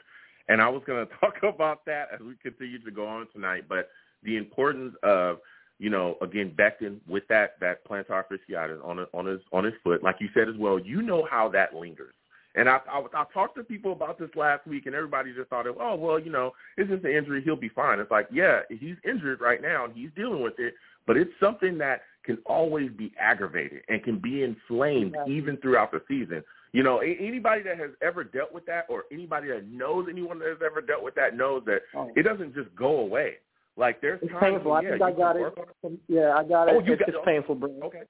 [0.48, 3.64] and I was going to talk about that as we continue to go on tonight.
[3.68, 3.88] But
[4.22, 5.38] the importance of,
[5.78, 10.02] you know, again, Becton with that that plantar fasciitis on on his on his foot,
[10.02, 10.78] like you said as well.
[10.78, 12.14] You know how that lingers.
[12.54, 15.66] And I, I, I talked to people about this last week, and everybody just thought,
[15.66, 17.42] oh, well, you know, it's just an injury.
[17.42, 17.98] He'll be fine.
[17.98, 20.74] It's like, yeah, he's injured right now, and he's dealing with it.
[21.06, 25.34] But it's something that can always be aggravated and can be inflamed exactly.
[25.34, 26.44] even throughout the season.
[26.72, 30.48] You know, anybody that has ever dealt with that or anybody that knows anyone that
[30.48, 32.10] has ever dealt with that knows that oh.
[32.16, 33.34] it doesn't just go away.
[33.76, 34.72] Like there's it's times painful.
[34.72, 35.52] When, I think I got it.
[35.82, 35.92] it.
[36.08, 36.82] Yeah, I got oh, it.
[36.82, 37.70] Oh, you it's got, just oh, painful, bro.
[37.84, 38.02] Okay.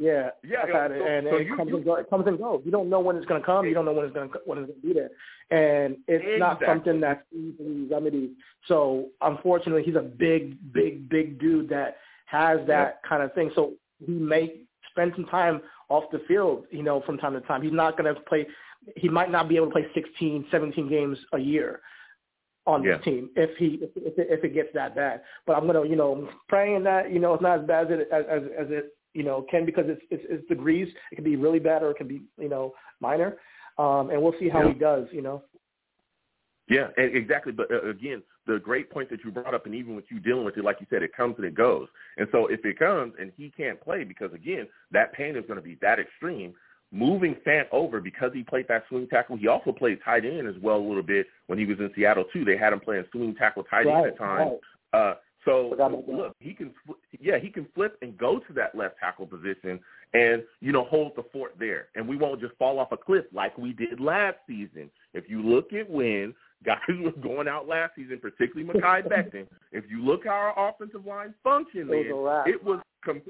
[0.00, 2.08] Yeah, yeah, I got it, so, and, so it you, comes you, and go, it
[2.08, 2.62] comes and goes.
[2.64, 3.66] You don't know when it's going to come.
[3.66, 5.10] You don't know when it's going to when it's going to be there,
[5.50, 6.38] and it's exactly.
[6.38, 8.30] not something that's easily remedied.
[8.68, 11.96] So unfortunately, he's a big, big, big dude that
[12.26, 13.50] has that kind of thing.
[13.56, 17.62] So he may spend some time off the field, you know, from time to time.
[17.62, 18.46] He's not going to play.
[18.96, 21.80] He might not be able to play 16, 17 games a year
[22.68, 22.96] on yeah.
[22.96, 25.22] this team if he if, if, it, if it gets that bad.
[25.46, 28.08] But I'm gonna, you know, praying that you know it's not as bad as it
[28.12, 30.88] as as, as it you know can because it's, it's it's degrees.
[31.10, 33.38] It can be really bad or it can be you know minor,
[33.78, 34.72] um, and we'll see how yeah.
[34.72, 35.06] he does.
[35.10, 35.42] You know.
[36.68, 37.52] Yeah, exactly.
[37.52, 40.44] But uh, again, the great point that you brought up, and even with you dealing
[40.44, 41.86] with it, like you said, it comes and it goes.
[42.16, 45.58] And so if it comes and he can't play because again, that pain is going
[45.58, 46.54] to be that extreme.
[46.90, 49.36] Moving Fant over because he played that swing tackle.
[49.36, 52.24] He also played tight end as well a little bit when he was in Seattle
[52.32, 52.46] too.
[52.46, 54.52] They had him playing swing tackle tight end right, at times.
[54.94, 55.10] Right.
[55.10, 55.74] Uh, so
[56.08, 56.72] look, he can
[57.20, 59.80] yeah he can flip and go to that left tackle position
[60.14, 63.24] and you know hold the fort there, and we won't just fall off a cliff
[63.32, 64.90] like we did last season.
[65.14, 66.34] If you look at when
[66.64, 69.46] guys were going out last season, particularly Mekhi Becton.
[69.72, 72.80] If you look how our offensive line functioned, it was, it was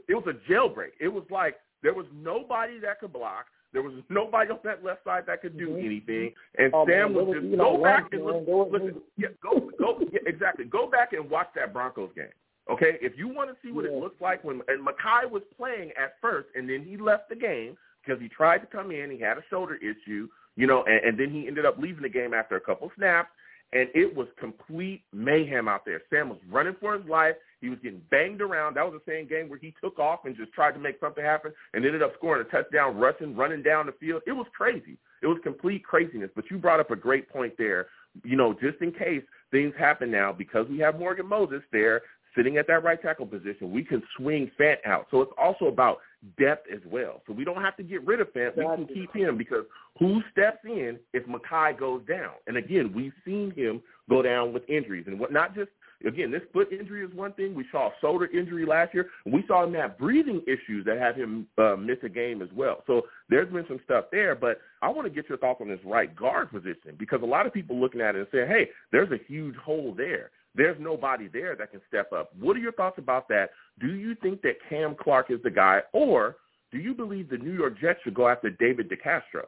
[0.09, 0.93] it was a jailbreak.
[1.01, 3.47] It was like there was nobody that could block.
[3.72, 5.87] There was nobody on that left side that could do mm-hmm.
[5.87, 10.01] anything, and oh, Sam man, was just go back and look, listen, yeah, go go
[10.12, 10.64] yeah, exactly.
[10.64, 12.26] Go back and watch that Broncos game.
[12.70, 13.93] Okay, if you want to see what yeah.
[13.93, 17.37] it looks like when and Mekhi was playing at first, and then he left the
[17.37, 19.11] game because he tried to come in.
[19.11, 22.09] He had a shoulder issue you know, and, and then he ended up leaving the
[22.09, 23.30] game after a couple snaps,
[23.72, 26.02] and it was complete mayhem out there.
[26.11, 27.36] Sam was running for his life.
[27.61, 28.74] He was getting banged around.
[28.74, 31.24] That was the same game where he took off and just tried to make something
[31.24, 34.22] happen and ended up scoring a touchdown, rushing, running down the field.
[34.26, 34.98] It was crazy.
[35.22, 36.30] It was complete craziness.
[36.34, 37.86] But you brought up a great point there.
[38.24, 42.02] You know, just in case things happen now, because we have Morgan Moses there
[42.36, 45.06] sitting at that right tackle position, we can swing Fant out.
[45.11, 45.98] So it's also about
[46.39, 47.23] depth as well.
[47.27, 48.57] So we don't have to get rid of Fant.
[48.57, 49.64] We can keep him because
[49.99, 52.33] who steps in if Mekhi goes down?
[52.47, 55.71] And again, we've seen him go down with injuries and what not just
[56.07, 57.55] again, this foot injury is one thing.
[57.55, 61.16] We saw a shoulder injury last year, we saw him have breathing issues that had
[61.16, 62.83] him uh, miss a game as well.
[62.87, 65.81] So there's been some stuff there, but I want to get your thoughts on this
[65.85, 69.11] right guard position because a lot of people looking at it and saying, hey, there's
[69.11, 70.31] a huge hole there.
[70.59, 72.30] There's nobody there that can step up.
[72.38, 73.50] What are your thoughts about that?
[73.78, 76.36] Do you think that Cam Clark is the guy, or
[76.72, 79.46] do you believe the New York Jets should go after David DeCastro?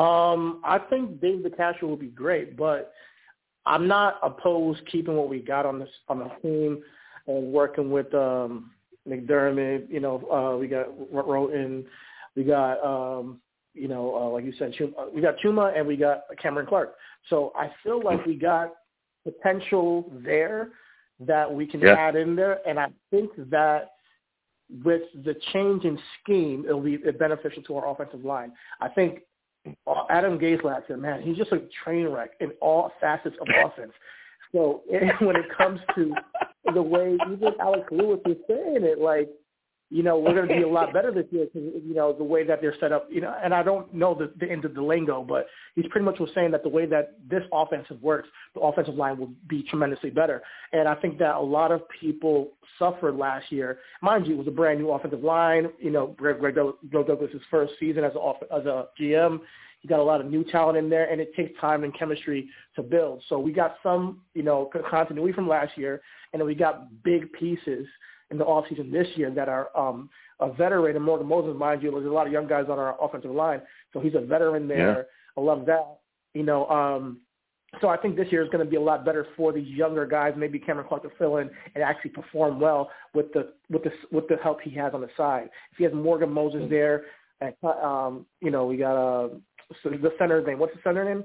[0.00, 2.92] Um, I think David DeCastro would be great, but
[3.66, 6.82] I'm not opposed keeping what we got on this on the team
[7.26, 8.70] and working with um,
[9.08, 9.90] McDermott.
[9.90, 11.84] You know, uh, we got Roten,
[12.36, 13.40] we got um,
[13.74, 16.94] you know, uh, like you said, Chuma, we got Chuma and we got Cameron Clark.
[17.28, 18.72] So I feel like we got
[19.30, 20.70] potential there
[21.20, 21.94] that we can yeah.
[21.94, 22.60] add in there.
[22.68, 23.92] And I think that
[24.84, 28.52] with the change in scheme, it'll be uh, beneficial to our offensive line.
[28.80, 29.20] I think
[29.86, 33.46] uh, Adam Gase last year, man, he's just a train wreck in all facets of
[33.64, 33.92] offense.
[34.52, 34.82] So
[35.20, 36.14] when it comes to
[36.74, 39.28] the way even Alex Lewis is saying it, like
[39.88, 42.24] you know, we're going to be a lot better this year because, you know, the
[42.24, 44.74] way that they're set up, you know, and I don't know the, the end of
[44.74, 48.28] the lingo, but he's pretty much was saying that the way that this offensive works,
[48.54, 50.42] the offensive line will be tremendously better.
[50.72, 53.78] And I think that a lot of people suffered last year.
[54.02, 55.68] Mind you, it was a brand new offensive line.
[55.78, 59.40] You know, Greg, Greg Douglas' first season as a, as a GM.
[59.80, 62.48] He got a lot of new talent in there, and it takes time and chemistry
[62.74, 63.22] to build.
[63.28, 66.00] So we got some, you know, continuity from last year,
[66.32, 67.86] and then we got big pieces–
[68.30, 70.08] in the offseason this year that are um,
[70.40, 70.96] a veteran.
[70.96, 73.60] And Morgan Moses, mind you, there's a lot of young guys on our offensive line,
[73.92, 74.96] so he's a veteran there.
[75.36, 75.42] Yeah.
[75.42, 75.98] I love that.
[76.34, 77.20] You know, um,
[77.80, 80.06] So I think this year is going to be a lot better for these younger
[80.06, 80.34] guys.
[80.36, 84.28] Maybe Cameron Clark to fill in and actually perform well with the with the with
[84.28, 85.48] the help he has on the side.
[85.72, 87.04] If he has Morgan Moses there,
[87.40, 89.28] and um, you know we got uh,
[89.82, 90.58] so the center name.
[90.58, 91.24] What's the center name?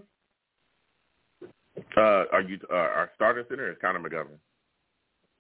[1.95, 4.37] Uh, are you uh, our starting center is Connor McGovern.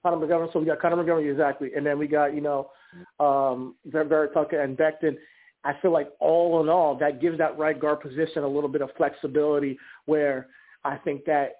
[0.03, 0.51] Connor McGovern.
[0.53, 2.71] So we got Connor McGovern exactly, and then we got you know
[3.19, 5.15] um, Barrett Tucker and Becton.
[5.63, 8.81] I feel like all in all, that gives that right guard position a little bit
[8.81, 10.47] of flexibility where
[10.83, 11.57] I think that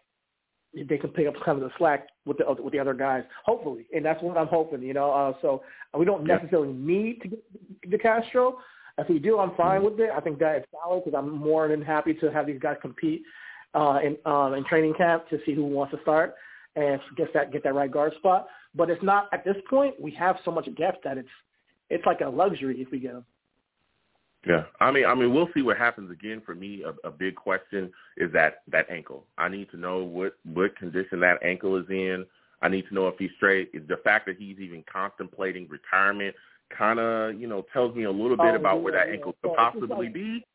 [0.74, 3.86] they can pick up kind of the slack with the with the other guys, hopefully,
[3.94, 4.82] and that's what I'm hoping.
[4.82, 5.64] You know, uh, so
[5.98, 7.42] we don't necessarily need to get
[7.90, 8.54] DeCastro.
[8.98, 10.10] If we do, I'm fine with it.
[10.16, 13.24] I think that it's solid because I'm more than happy to have these guys compete
[13.74, 16.36] uh, in um, in training camp to see who wants to start
[16.76, 18.48] and get that get that right guard spot.
[18.76, 20.00] But it's not at this point.
[20.00, 21.30] We have so much depth that it's
[21.90, 23.26] it's like a luxury if we get him.
[24.48, 26.10] Yeah, I mean, I mean, we'll see what happens.
[26.10, 29.26] Again, for me, a, a big question is that that ankle.
[29.38, 32.26] I need to know what what condition that ankle is in.
[32.64, 33.88] I need to know if he's straight.
[33.88, 36.36] The fact that he's even contemplating retirement
[36.76, 39.14] kind of, you know, tells me a little bit Oh, about yeah, where that yeah.
[39.16, 40.46] ankle could possibly like- be.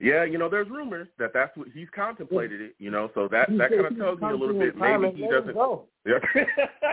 [0.00, 2.74] Yeah, you know, there's rumors that that's what he's contemplated it.
[2.78, 4.74] You know, so that that kind of tells me a little bit.
[4.74, 5.52] Maybe he doesn't.
[5.52, 5.84] Go.
[6.06, 6.14] Yeah.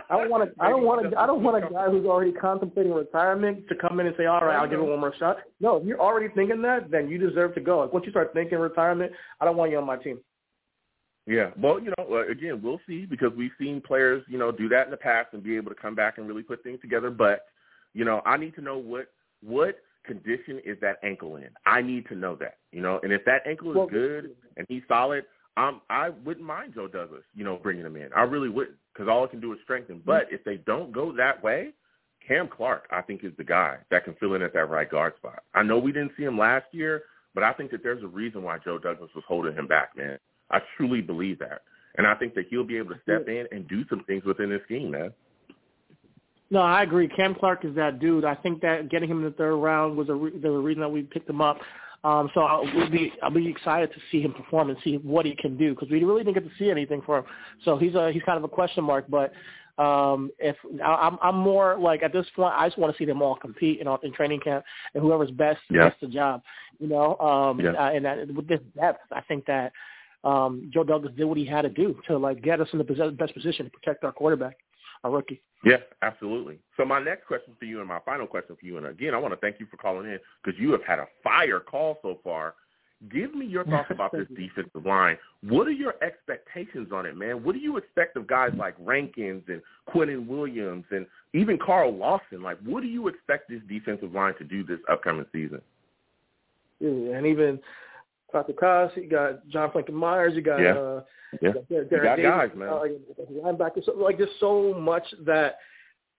[0.09, 0.61] I don't want to.
[0.61, 1.17] I don't want to.
[1.17, 4.41] I don't want a guy who's already contemplating retirement to come in and say, "All
[4.41, 7.17] right, I'll give it one more shot." No, if you're already thinking that, then you
[7.17, 7.79] deserve to go.
[7.79, 10.19] Like, once you start thinking retirement, I don't want you on my team.
[11.25, 14.69] Yeah, well, you know, uh, again, we'll see because we've seen players, you know, do
[14.69, 17.09] that in the past and be able to come back and really put things together.
[17.09, 17.41] But,
[17.93, 19.07] you know, I need to know what
[19.41, 19.77] what
[20.07, 21.49] condition is that ankle in.
[21.65, 24.65] I need to know that, you know, and if that ankle is Well- good and
[24.67, 25.25] he's solid,
[25.57, 28.11] um, I wouldn't mind Joe Douglas, you know, bringing him in.
[28.13, 29.99] I really wouldn't because all it can do is strengthen.
[30.05, 31.73] But if they don't go that way,
[32.27, 35.15] Cam Clark, I think, is the guy that can fill in at that right guard
[35.17, 35.43] spot.
[35.53, 37.03] I know we didn't see him last year,
[37.33, 40.19] but I think that there's a reason why Joe Douglas was holding him back, man.
[40.51, 41.61] I truly believe that.
[41.97, 44.49] And I think that he'll be able to step in and do some things within
[44.49, 45.13] this scheme, man.
[46.49, 47.07] No, I agree.
[47.09, 48.23] Cam Clark is that dude.
[48.23, 50.89] I think that getting him in the third round was a re- the reason that
[50.89, 51.59] we picked him up.
[52.03, 55.25] Um, so I'll we'll be I'll be excited to see him perform and see what
[55.25, 57.25] he can do because we really didn't get to see anything for him.
[57.65, 59.05] So he's a he's kind of a question mark.
[59.09, 59.33] But
[59.77, 63.05] um, if I, I'm I'm more like at this point, I just want to see
[63.05, 65.89] them all compete in, in training camp and whoever's best Yeah.
[65.89, 66.43] gets the job.
[66.79, 67.71] You know, um, Yeah.
[67.71, 69.73] uh, and that, with this depth, I think that
[70.23, 72.83] um, Joe Douglas did what he had to do to like get us in the
[73.17, 74.57] best position to protect our quarterback,
[75.03, 75.41] our rookie.
[75.63, 76.59] Yeah, absolutely.
[76.77, 79.17] So my next question for you and my final question for you, and again, I
[79.17, 82.19] want to thank you for calling in because you have had a fire call so
[82.23, 82.55] far.
[83.11, 85.17] Give me your thoughts about this defensive line.
[85.43, 87.43] What are your expectations on it, man?
[87.43, 92.41] What do you expect of guys like Rankins and Quinnen Williams and even Carl Lawson?
[92.41, 95.61] Like, what do you expect this defensive line to do this upcoming season?
[96.79, 97.59] And even
[98.31, 98.53] Dr.
[98.53, 100.73] Koss, you got John Franklin Myers, you got Yeah.
[100.73, 101.03] uh,
[101.41, 101.49] Yeah.
[101.49, 102.69] you got Derek You got guys, man.
[102.69, 102.83] uh,
[103.43, 103.85] linebackers.
[103.85, 105.59] So, like there's so much that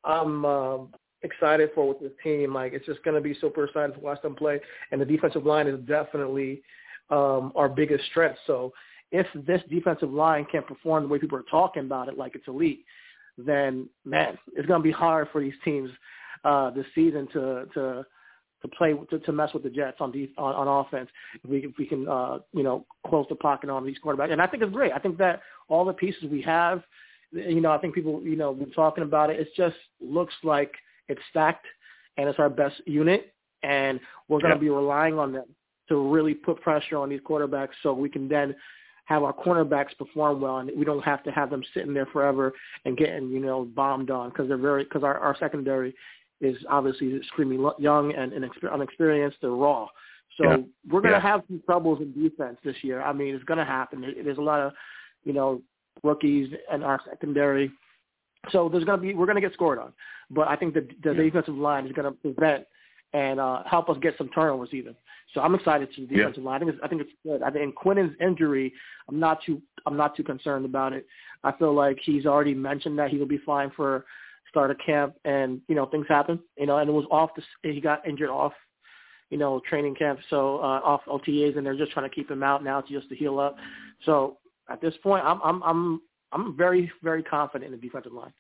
[0.05, 2.55] I'm um, excited for with this team.
[2.55, 5.45] Like it's just going to be super exciting to watch them play, and the defensive
[5.47, 6.63] line is definitely
[7.11, 8.39] um, our biggest strength.
[8.47, 8.73] So
[9.11, 12.47] if this defensive line can't perform the way people are talking about it, like it's
[12.49, 12.85] elite,
[13.37, 15.91] then man, it's going to be hard for these teams
[16.45, 18.07] uh, this season to to
[18.63, 21.09] to play to, to mess with the Jets on, def- on on offense.
[21.43, 24.43] If we if we can uh, you know close the pocket on these quarterbacks, and
[24.43, 24.93] I think it's great.
[24.93, 26.83] I think that all the pieces we have,
[27.33, 29.39] you know, I think people you know been talking about it.
[29.41, 30.73] It just looks like
[31.09, 31.67] it's stacked,
[32.17, 33.33] and it's our best unit,
[33.63, 34.61] and we're going to Yeah.
[34.61, 35.47] be relying on them
[35.89, 38.55] to really put pressure on these quarterbacks, so we can then
[39.07, 42.53] have our cornerbacks perform well, and we don't have to have them sitting there forever
[42.85, 45.95] and getting you know bombed on because they're very because our, our secondary
[46.41, 49.39] is obviously extremely lo- young and, and unexperienced.
[49.41, 49.89] They're raw,
[50.37, 50.57] so Yeah.
[50.89, 51.21] we're going to Yeah.
[51.21, 53.03] have some troubles in defense this year.
[53.03, 54.01] I mean, it's going to happen.
[54.01, 54.73] There- There's a lot of
[55.25, 55.61] you know
[56.05, 57.73] rookies and our secondary,
[58.51, 59.93] so there's going to be we're going to get scored on.
[60.31, 61.23] But I think the the Yeah.
[61.25, 62.67] defensive line is going to prevent
[63.15, 64.95] and uh, help us get some turnovers even.
[65.35, 66.19] So I'm excited to the Yeah.
[66.19, 66.57] defensive line.
[66.57, 67.43] I think it's, I think it's good.
[67.43, 68.73] I think Quinn's injury,
[69.09, 71.07] I'm not too I'm not too concerned about it.
[71.43, 74.05] I feel like he's already mentioned that he will be fine for
[74.49, 76.41] start of camp, and you know things happen.
[76.57, 78.53] You know, and it was off the he got injured off,
[79.31, 82.43] you know, training camp, so uh, off OTAs, and they're just trying to keep him
[82.43, 83.57] out now to just to heal up.
[84.05, 84.39] So
[84.69, 88.33] at this point, I'm I'm I'm I'm very very confident in the defensive line.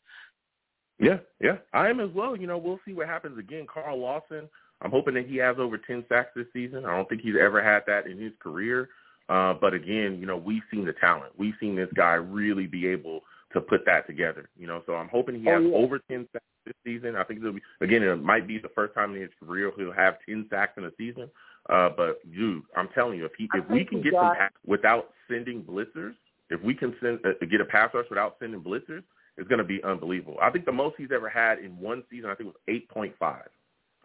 [0.98, 2.36] Yeah, yeah, I am as well.
[2.36, 3.66] You know, we'll see what happens again.
[3.72, 4.48] Carl Lawson,
[4.82, 6.84] I'm hoping that he has over 10 sacks this season.
[6.84, 8.88] I don't think he's ever had that in his career.
[9.28, 11.32] Uh, but again, you know, we've seen the talent.
[11.36, 13.22] We've seen this guy really be able
[13.60, 14.48] to put that together.
[14.58, 15.76] You know, so I'm hoping he Oh, has yeah.
[15.76, 17.16] over 10 sacks this season.
[17.16, 19.92] I think it'll be again, it might be the first time in his career he'll
[19.92, 21.28] have 10 sacks in a season.
[21.68, 24.48] Uh, but dude, I'm telling you, if he I if we can get got- some
[24.66, 26.14] without sending blitzers,
[26.50, 29.02] if we can send uh, get a pass rush without sending blitzers,
[29.36, 30.36] it's going to be unbelievable.
[30.42, 33.14] I think the most he's ever had in one season, I think, was eight point
[33.18, 33.48] five.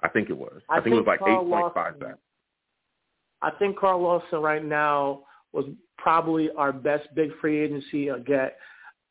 [0.01, 0.61] I think it was.
[0.69, 2.17] I, I think, it was like Carl eight point five sacks.
[3.41, 5.21] I think Carl Lawson right now
[5.53, 5.65] was
[5.97, 8.57] probably our best big free agency uh, get,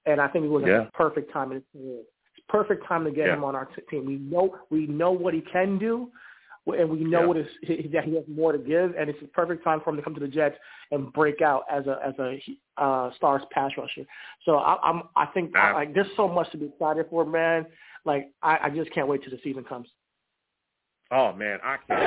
[0.06, 0.82] and I think it was Yeah.
[0.82, 2.00] a perfect time in his career.
[2.36, 3.34] It's perfect time to get Yeah.
[3.34, 4.04] him on our t- team.
[4.06, 6.10] We know we know what he can do,
[6.66, 7.26] and we know Yeah.
[7.26, 7.48] what is
[7.92, 10.14] that he has more to give, and it's a perfect time for him to come
[10.14, 10.58] to the Jets
[10.90, 12.40] and break out as a as a
[12.78, 14.04] uh, stars pass rusher.
[14.44, 15.72] So I, I'm I think Ah.
[15.74, 17.66] like there's so much to be excited for, man.
[18.04, 19.88] Like I, I just can't wait till the season comes.
[21.10, 22.00] Oh man, I can't.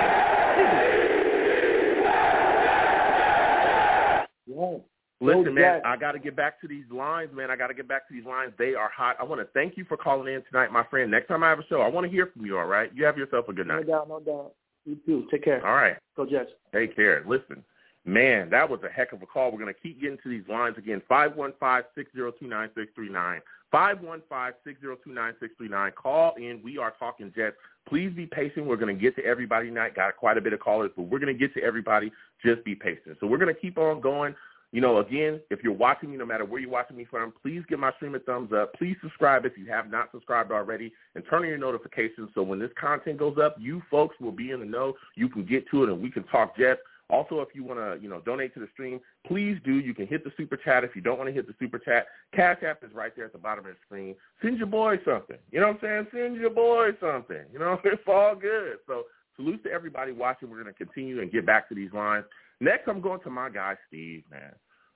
[4.48, 4.78] Yeah.
[5.22, 7.50] Listen, man, I got to get back to these lines, man.
[7.50, 8.52] I got to get back to these lines.
[8.58, 9.16] They are hot.
[9.20, 11.10] I want to thank you for calling in tonight, my friend.
[11.10, 12.58] Next time I have a show, I want to hear from you.
[12.58, 13.88] All right, you have yourself a good night.
[13.88, 14.52] No doubt, no doubt.
[14.86, 15.26] You too.
[15.32, 15.66] Take care.
[15.66, 15.96] All right.
[16.18, 16.52] Go Jets.
[16.74, 17.24] Take care.
[17.26, 17.64] Listen,
[18.04, 19.52] man, that was a heck of a call.
[19.52, 21.02] We're going to keep getting to these lines again.
[21.08, 23.42] Five one five six zero two nine six three nine.
[23.72, 25.92] Five one five six zero two nine six three nine.
[25.92, 26.62] Call in.
[26.64, 27.56] We are talking Jets.
[27.88, 28.66] Please be patient.
[28.66, 29.96] We're going to get to everybody tonight.
[29.96, 32.12] Got quite a bit of callers, but we're going to get to everybody.
[32.44, 33.18] Just be patient.
[33.20, 34.36] So we're going to keep on going.
[34.72, 37.64] You know, again, if you're watching me, no matter where you're watching me from, please
[37.70, 38.74] give my stream a thumbs up.
[38.74, 42.60] Please subscribe if you have not subscribed already, and turn on your notifications so when
[42.60, 44.94] this content goes up, you folks will be in the know.
[45.16, 46.82] You can get to it, and we can talk Jets.
[47.10, 49.74] Also, if you want to, you know, donate to the stream, please do.
[49.74, 52.08] You can hit the super chat if you don't want to hit the super chat.
[52.34, 54.16] Cash App is right there at the bottom of the screen.
[54.42, 55.38] Send your boy something.
[55.52, 56.24] You know what I'm saying?
[56.24, 57.44] Send your boy something.
[57.54, 58.78] You know, it's all good.
[58.88, 59.04] So
[59.36, 60.50] salute to everybody watching.
[60.50, 62.26] We're going to continue and get back to these lines.
[62.60, 64.54] Next, I'm going to my guy Steve, man.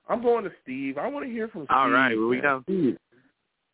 [0.08, 0.98] I'm going to Steve.
[0.98, 1.76] I want to hear from Steve.
[1.76, 2.62] All right, here we go.
[2.64, 2.96] Steve,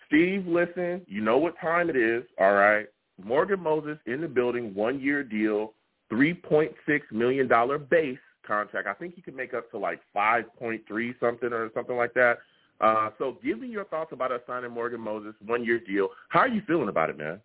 [0.07, 2.87] Steve, listen, you know what time it is, all right?
[3.23, 5.73] Morgan Moses in the building, one-year deal,
[6.13, 6.75] $3.6
[7.11, 7.49] million
[7.91, 8.87] base contract.
[8.87, 12.39] I think he could make up to like 5.3 something or something like that.
[12.81, 16.09] Uh, so give me your thoughts about us signing Morgan Moses, one-year deal.
[16.29, 17.41] How are you feeling about it, man?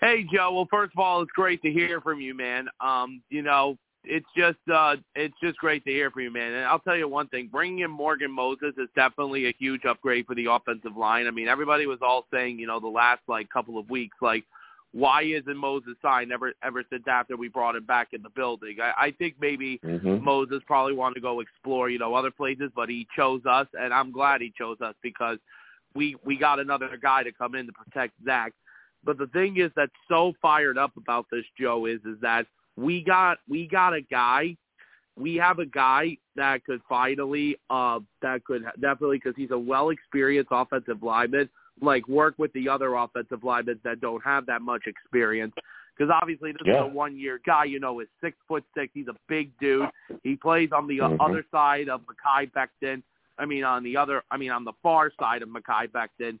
[0.00, 2.66] Hey Joe, well first of all, it's great to hear from you, man.
[2.80, 6.52] Um, you know, it's just uh it's just great to hear from you, man.
[6.52, 10.26] And I'll tell you one thing, bringing in Morgan Moses is definitely a huge upgrade
[10.26, 11.26] for the offensive line.
[11.26, 14.44] I mean, everybody was all saying, you know, the last like couple of weeks like
[14.94, 18.76] why isn't Moses signed ever ever since after we brought him back in the building?
[18.82, 20.24] I, I think maybe Mm-hmm.
[20.24, 23.92] Moses probably wanted to go explore, you know, other places, but he chose us, and
[23.92, 25.38] I'm glad he chose us because
[25.94, 28.52] we we got another guy to come in to protect Zach.
[29.04, 32.46] But the thing is that's so fired up about this, Joe, is is that
[32.82, 34.56] we got we got a guy,
[35.16, 39.90] we have a guy that could finally, uh, that could definitely because he's a well
[39.90, 41.48] experienced offensive lineman,
[41.80, 45.54] like work with the other offensive linemen that don't have that much experience.
[45.96, 46.84] Because obviously this Yeah.
[46.84, 48.92] is a one year guy, you know, is six foot six.
[48.94, 49.88] He's a big dude.
[50.22, 51.16] He plays on the Mhm.
[51.20, 53.02] other side of Mekhi Becton.
[53.38, 56.38] I mean, on the other, I mean, on the far side of Mekhi Becton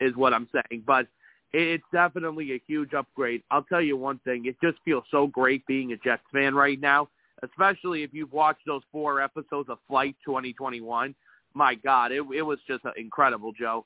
[0.00, 0.82] is what I'm saying.
[0.86, 1.06] But
[1.52, 3.42] it's definitely a huge upgrade.
[3.50, 4.46] I'll tell you one thing.
[4.46, 7.08] It just feels so great being a Jets fan right now,
[7.42, 11.14] especially if you've watched those four episodes of Flight 2021.
[11.54, 13.84] My God, it, it was just incredible, Joe.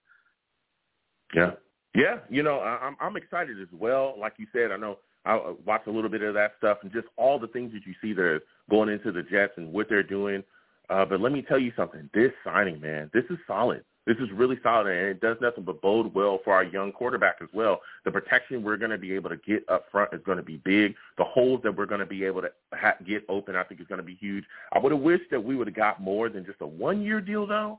[1.35, 1.53] Yeah,
[1.95, 2.19] yeah.
[2.29, 4.15] You know, I'm I'm excited as well.
[4.19, 7.07] Like you said, I know I watched a little bit of that stuff and just
[7.17, 10.45] all the things that you see there going into the Jets and what they're doing.
[10.91, 12.11] Uh, but let me tell you something.
[12.13, 13.83] This signing, man, this is solid.
[14.07, 17.37] This is really solid, and it does nothing but bode well for our young quarterback
[17.41, 17.81] as well.
[18.05, 20.59] The protection we're going to be able to get up front is going to be
[20.59, 20.95] big.
[21.17, 23.87] The holes that we're going to be able to ha- get open, I think, is
[23.87, 24.45] going to be huge.
[24.73, 27.47] I would have wished that we would have got more than just a one-year deal,
[27.47, 27.79] though.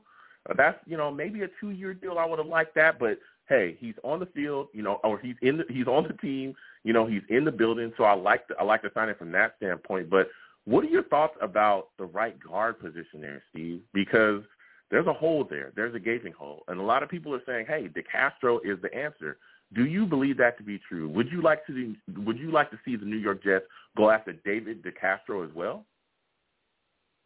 [0.50, 2.18] Uh, that's you know maybe a two-year deal.
[2.18, 3.18] I would have liked that, but
[3.48, 6.54] hey, he's on the field, you know, or he's in the, he's on the team,
[6.82, 7.92] you know, he's in the building.
[7.96, 10.10] So I like the, I like the signing from that standpoint.
[10.10, 10.28] But
[10.64, 13.82] what are your thoughts about the right guard position there, Steve?
[13.92, 14.42] Because
[14.90, 15.72] there's a hole there.
[15.74, 18.94] There's a gaping hole, and a lot of people are saying, "Hey, DeCastro is the
[18.94, 19.38] answer."
[19.72, 21.08] Do you believe that to be true?
[21.08, 23.66] Would you like to would you like to see the New York Jets
[23.96, 25.84] go after David DeCastro as well?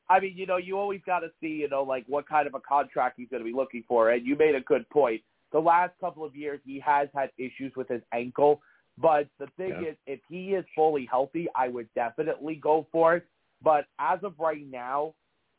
[0.09, 2.55] I mean, you know, you always got to see, you know, like what kind of
[2.55, 4.11] a contract he's going to be looking for.
[4.11, 5.23] And you made a good point.
[5.53, 8.61] The last couple of years, he has had issues with his ankle.
[8.99, 9.91] But the thing Yeah.
[9.91, 13.27] is, if he is fully healthy, I would definitely go for it.
[13.63, 15.15] But as of right now,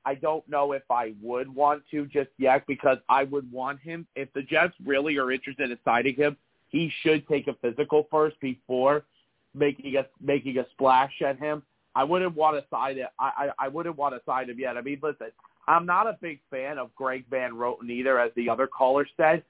[0.06, 4.08] I don't know if I would want to just yet because I would want him.
[4.16, 6.38] If the Jets really are interested in signing him,
[6.70, 9.04] he should take a physical first before
[9.54, 11.62] making a making a splash at him.
[11.94, 13.08] I wouldn't want to sign it.
[13.20, 14.78] I, I I wouldn't want to sign him yet.
[14.78, 15.28] I mean, listen,
[15.68, 19.44] I'm not a big fan of Greg Van Roten either, as the other caller said.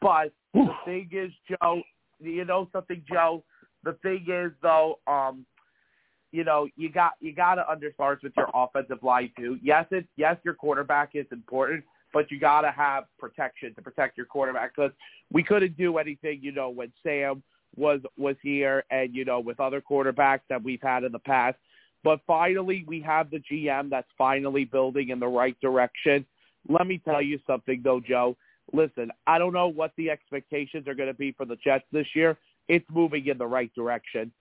[0.00, 1.82] But the thing is, Joe,
[2.20, 3.42] you know something, Joe.
[3.84, 5.46] The thing is, though, um,
[6.36, 9.58] you know, you got you got to understart with your offensive line too.
[9.62, 11.82] Yes, it yes, your quarterback is important,
[12.12, 14.92] but you got to have protection to protect your quarterback because
[15.32, 17.42] we couldn't do anything, you know, when Sam
[17.74, 21.56] was was here and you know with other quarterbacks that we've had in the past.
[22.04, 26.26] But finally, we have the GM that's finally building in the right direction.
[26.68, 28.36] Let me tell you something, though, Joe.
[28.74, 32.06] Listen, I don't know what the expectations are going to be for the Jets this
[32.14, 32.36] year.
[32.68, 34.32] It's moving in the right direction.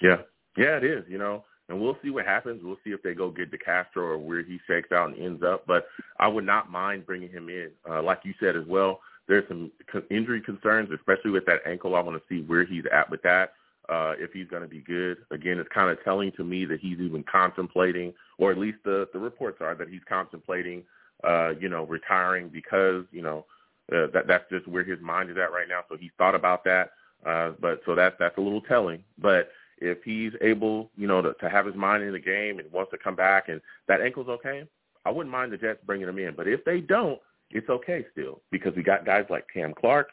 [0.00, 0.22] Yeah,
[0.58, 1.04] yeah, it is.
[1.08, 2.62] You know, and we'll see what happens.
[2.62, 5.66] We'll see if they go get DeCastro or where he shakes out and ends up.
[5.66, 5.86] But
[6.18, 9.00] I would not mind bringing him in, uh, like you said as well.
[9.28, 9.70] There's some
[10.10, 11.94] injury concerns, especially with that ankle.
[11.94, 13.52] I want to see where he's at with that.
[13.88, 15.16] Uh, if he's going to be good.
[15.30, 19.08] Again, it's kind of telling to me that he's even contemplating, or at least the
[19.14, 20.82] the reports are that he's contemplating,
[21.24, 23.46] uh, you know, retiring because you know
[23.90, 25.80] uh, that that's just where his mind is at right now.
[25.88, 26.90] So he's thought about that.
[27.24, 29.02] Uh, but so that's that's a little telling.
[29.16, 29.48] But
[29.80, 32.90] if he's able, you know, to, to have his mind in the game and wants
[32.92, 34.64] to come back and that ankle's okay,
[35.04, 36.34] I wouldn't mind the Jets bringing him in.
[36.34, 37.20] But if they don't,
[37.50, 40.10] it's okay still because we got guys like Cam Clark.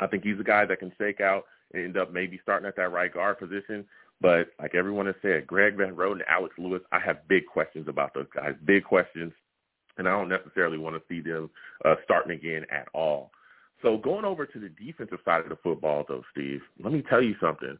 [0.00, 2.76] I think he's a guy that can shake out and end up maybe starting at
[2.76, 3.84] that right guard position.
[4.20, 7.88] But like everyone has said, Greg Van Roten and Alex Lewis, I have big questions
[7.88, 9.32] about those guys, big questions,
[9.96, 11.50] and I don't necessarily want to see them
[11.84, 13.30] uh, starting again at all.
[13.82, 17.22] So going over to the defensive side of the football, though, Steve, let me tell
[17.22, 17.78] you something.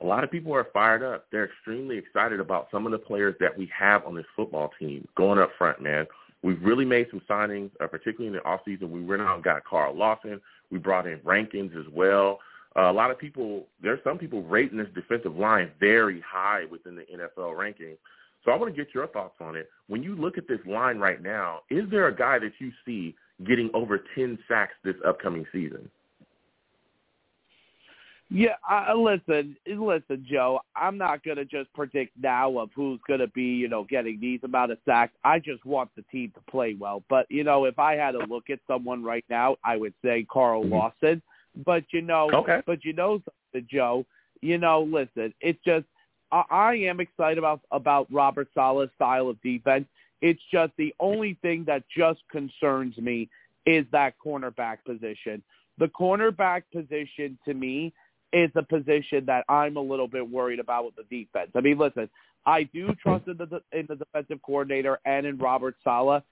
[0.00, 1.26] A lot of people are fired up.
[1.30, 5.06] They're extremely excited about some of the players that we have on this football team
[5.16, 6.06] going up front, man.
[6.42, 8.90] We've really made some signings, uh, particularly in the offseason.
[8.90, 10.40] We went out and got Carl Lawson.
[10.70, 12.40] We brought in Rankins as well.
[12.74, 16.96] Uh, a lot of people, there's some people rating this defensive line very high within
[16.96, 17.96] the NFL ranking.
[18.44, 19.70] So I want to get your thoughts on it.
[19.88, 23.14] When you look at this line right now, is there a guy that you see
[23.46, 25.88] getting over 10 sacks this upcoming season?
[28.34, 30.60] Yeah, I, listen, listen, Joe.
[30.74, 34.72] I'm not gonna just predict now of who's gonna be, you know, getting these amount
[34.72, 35.12] of sacks.
[35.22, 37.02] I just want the team to play well.
[37.10, 40.26] But you know, if I had to look at someone right now, I would say
[40.30, 40.72] Carl mm-hmm.
[40.72, 41.20] Lawson.
[41.66, 42.62] But you know, okay.
[42.64, 43.22] but you know,
[43.70, 44.06] Joe.
[44.40, 45.84] You know, listen, it's just
[46.32, 49.84] I, I am excited about about Robert Saleh's style of defense.
[50.22, 53.28] It's just the only thing that just concerns me
[53.66, 55.42] is that cornerback position.
[55.78, 57.92] The cornerback position to me
[58.32, 61.50] is a position that I'm a little bit worried about with the defense.
[61.54, 62.08] I mean, listen,
[62.46, 66.22] I do trust in the in the defensive coordinator and in Robert Saleh,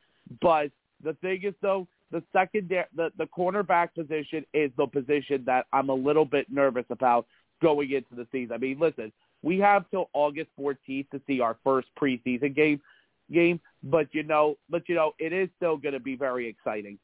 [0.40, 0.70] but
[1.02, 5.88] the thing is though, the second the the cornerback position is the position that I'm
[5.88, 7.26] a little bit nervous about
[7.62, 8.52] going into the season.
[8.52, 12.80] I mean, listen, we have till August 14th to see our first preseason game
[13.32, 16.98] game, but you know, but you know, it is still going to be very exciting.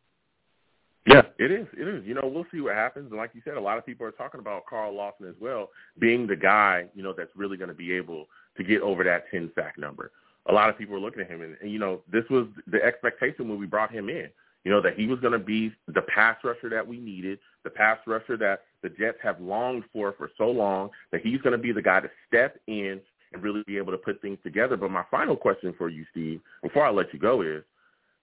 [1.06, 1.66] Yeah, it is.
[1.72, 2.04] It is.
[2.04, 3.10] You know, we'll see what happens.
[3.10, 5.70] And like you said, a lot of people are talking about Carl Lawson as well,
[6.00, 8.26] being the guy, you know, that's really going to be able
[8.56, 10.10] to get over that 10 sack number.
[10.48, 12.82] A lot of people are looking at him, and, and you know, this was the
[12.82, 14.28] expectation when we brought him in.
[14.64, 17.70] You know, that he was going to be the pass rusher that we needed, the
[17.70, 21.58] pass rusher that the Jets have longed for for so long, that he's going to
[21.58, 23.00] be the guy to step in
[23.32, 24.76] and really be able to put things together.
[24.76, 27.62] But my final question for you, Steve, before I let you go is,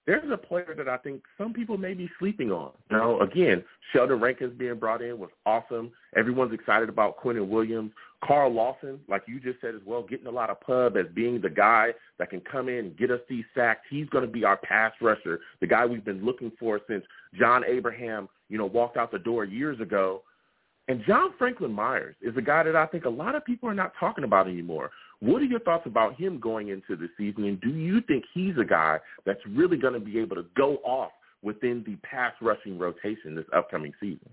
[0.05, 2.71] there's a player that I think some people may be sleeping on.
[2.91, 5.91] Now, again, Sheldon Rankins being brought in was awesome.
[6.15, 7.91] Everyone's excited about Quinnen Williams.
[8.23, 11.41] Carl Lawson, like you just said as well, getting a lot of pub as being
[11.41, 13.81] the guy that can come in and get us these sacks.
[13.89, 17.03] He's going to be our pass rusher, the guy we've been looking for since
[17.37, 20.21] John Abraham, you know, walked out the door years ago.
[20.87, 23.73] And John Franklin Myers is a guy that I think a lot of people are
[23.73, 24.91] not talking about anymore.
[25.19, 28.57] What are your thoughts about him going into the season, and do you think he's
[28.59, 31.11] a guy that's really going to be able to go off
[31.41, 34.29] within the pass rushing rotation this upcoming season?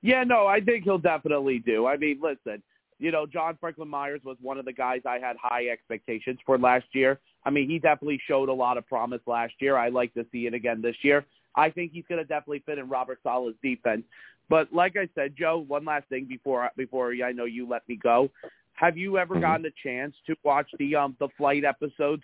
[0.00, 1.86] Yeah, no, I think he'll definitely do.
[1.86, 2.60] I mean, listen,
[2.98, 6.58] you know, John Franklin Myers was one of the guys I had high expectations for
[6.58, 7.20] last year.
[7.44, 9.76] I mean, he definitely showed a lot of promise last year.
[9.76, 11.24] I like to see it again this year.
[11.54, 14.02] I think he's going to definitely fit in Robert Saleh's defense.
[14.48, 17.98] But like I said, Joe, one last thing before before I know you let me
[18.02, 18.30] go.
[18.74, 19.42] Have you ever mm-hmm.
[19.42, 22.22] gotten a chance to watch the um the flight episodes?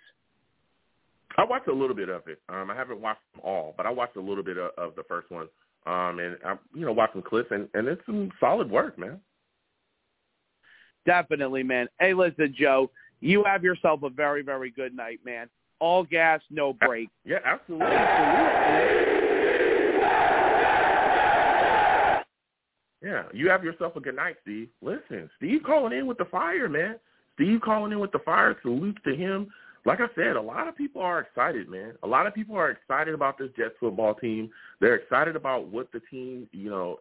[1.37, 2.41] I watched a little bit of it.
[2.49, 5.03] Um, I haven't watched them all, but I watched a little bit of, of the
[5.03, 5.47] first one.
[5.85, 9.19] Um, and I, you know, watched some clips, and and it's some solid work, man.
[11.05, 11.87] Definitely, man.
[11.99, 15.49] Hey, listen, Joe, you have yourself a very, very good night, man.
[15.79, 17.09] All gas, no break.
[17.23, 17.87] Yeah, absolutely.
[17.87, 19.18] absolutely.
[23.03, 24.69] Yeah, you have yourself a good night, Steve.
[24.81, 26.95] Listen, Steve calling in with the fire, man.
[27.35, 28.57] Steve calling in with the fire.
[28.61, 29.47] Salute to him.
[29.85, 31.93] Like I said, a lot of people are excited, man.
[32.03, 34.49] A lot of people are excited about this Jets football team.
[34.81, 36.99] They're excited about what the team, you know,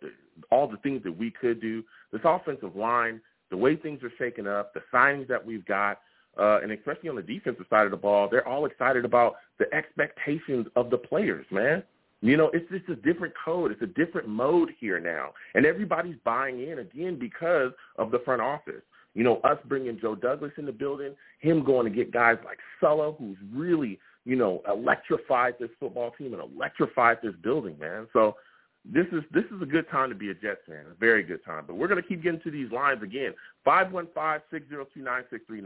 [0.53, 1.82] all the things that we could do.
[2.12, 3.20] This offensive line,
[3.51, 5.99] the way things are shaking up, the signings that we've got.
[6.38, 9.72] uh, and especially on the defensive side of the ball, they're all excited about the
[9.74, 11.82] expectations of the players, man.
[12.20, 13.70] You know, it's just a different code.
[13.70, 15.30] It's a different mode here now.
[15.54, 18.82] And everybody's buying in again because of the front office.
[19.14, 22.58] You know, us bringing Joe Douglas in the building, him going to get guys like
[22.80, 28.06] Saleh, who's really, you know, electrified this football team and electrified this building, man.
[28.12, 28.36] So
[28.84, 31.44] this is this is a good time to be a Jets fan, a very good
[31.44, 31.64] time.
[31.66, 33.34] But we're going to keep getting to these lines again.
[33.64, 35.62] 515 602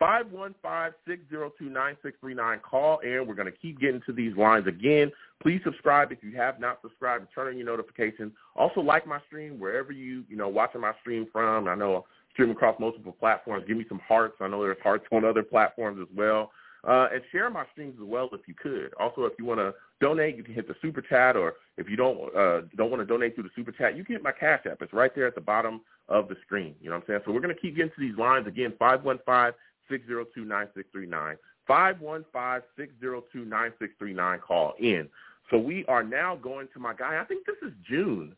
[0.00, 2.62] 515-602-9639.
[2.62, 3.26] Call in.
[3.26, 5.12] We're going to keep getting to these lines again.
[5.42, 7.28] Please subscribe if you have not subscribed.
[7.34, 8.32] Turn on your notifications.
[8.56, 11.68] Also like my stream wherever you, you know, watching my stream from.
[11.68, 12.06] I know
[12.38, 13.64] I'm across multiple platforms.
[13.68, 14.36] Give me some hearts.
[14.40, 16.50] I know there's hearts on other platforms as well.
[16.82, 18.94] Uh, and share my streams as well if you could.
[18.98, 21.96] Also, if you want to donate, you can hit the super chat, or if you
[21.96, 24.60] don't uh, don't want to donate through the super chat, you can hit my cash
[24.64, 24.80] app.
[24.80, 26.74] It's right there at the bottom of the screen.
[26.80, 27.20] You know what I'm saying?
[27.26, 28.72] So we're going to keep getting to these lines again.
[28.78, 29.52] Five one five
[29.90, 31.36] 602-9639.
[31.68, 34.40] 515-602-9639.
[34.40, 35.08] Call in.
[35.50, 37.20] So we are now going to my guy.
[37.20, 38.34] I think this is June.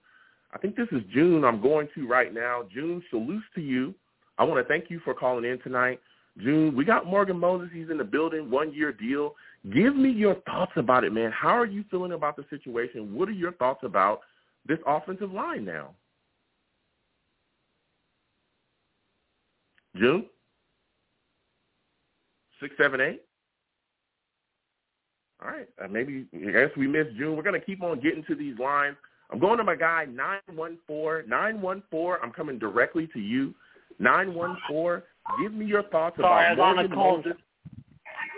[0.55, 2.63] I think this is June I'm going to right now.
[2.73, 3.95] June, salutes to you.
[4.39, 6.01] I want to thank you for calling in tonight.
[6.39, 7.69] June, we got Morgan Moses.
[7.73, 9.35] He's in the building, one-year deal.
[9.73, 11.31] Give me your thoughts about it, man.
[11.31, 13.15] How are you feeling about the situation?
[13.15, 14.21] What are your thoughts about
[14.67, 15.91] this offensive line now?
[19.97, 20.27] June?
[22.63, 23.23] Six, seven, eight.
[25.43, 27.37] All right, uh, maybe I guess we missed June.
[27.37, 28.97] We're gonna keep on getting to these lines.
[29.31, 32.23] I'm going to my guy nine one four nine one four.
[32.23, 33.55] I'm coming directly to you.
[33.99, 35.05] Nine one four.
[35.41, 37.33] Give me your thoughts Sorry, about Morgan Moses.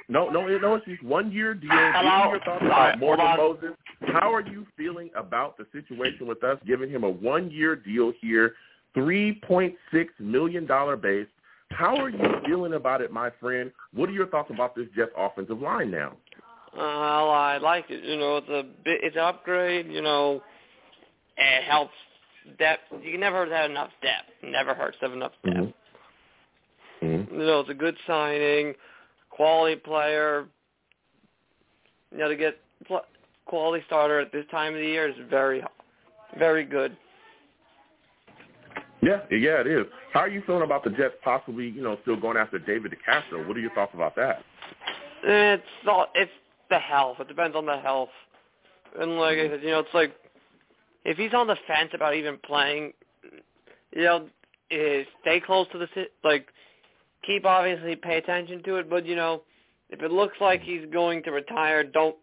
[0.09, 0.75] No, no, no.
[0.75, 1.71] It's just one year deal.
[1.71, 2.03] Hello?
[2.03, 3.71] Give me your thoughts about Morgan Moses.
[4.07, 8.13] How are you feeling about the situation with us giving him a one year deal
[8.21, 8.55] here,
[8.93, 11.27] three point six million dollar base,
[11.75, 13.71] how are you feeling about it, my friend?
[13.93, 16.17] What are your thoughts about this Jets offensive line now?
[16.77, 18.03] Well, I like it.
[18.05, 19.87] You know, it's a bit, it's an upgrade.
[19.87, 20.43] You know,
[21.37, 21.95] it helps
[22.59, 22.83] depth.
[23.03, 24.31] You never have enough depth.
[24.43, 25.57] Never hurts to have enough depth.
[25.57, 27.07] Mm-hmm.
[27.07, 27.35] Mm-hmm.
[27.41, 28.75] You know, it's a good signing,
[29.31, 30.47] quality player.
[32.11, 32.59] You know, to get
[33.47, 35.63] quality starter at this time of the year is very,
[36.39, 36.97] very good.
[39.05, 39.87] Yeah, yeah, it is.
[40.13, 43.47] How are you feeling about the Jets possibly, you know, still going after David DeCastro?
[43.47, 44.43] What are your thoughts about that?
[45.23, 46.31] It's all it's
[46.71, 47.19] the health.
[47.21, 48.09] It depends on the health.
[48.99, 50.15] And like I said, you know, it's like
[51.05, 52.93] if he's on the fence about even playing,
[53.93, 54.27] you know,
[54.71, 55.87] is stay close to the
[56.23, 56.47] like
[57.27, 59.43] keep obviously pay attention to it, but you know,
[59.91, 62.17] if it looks like he's going to retire, don't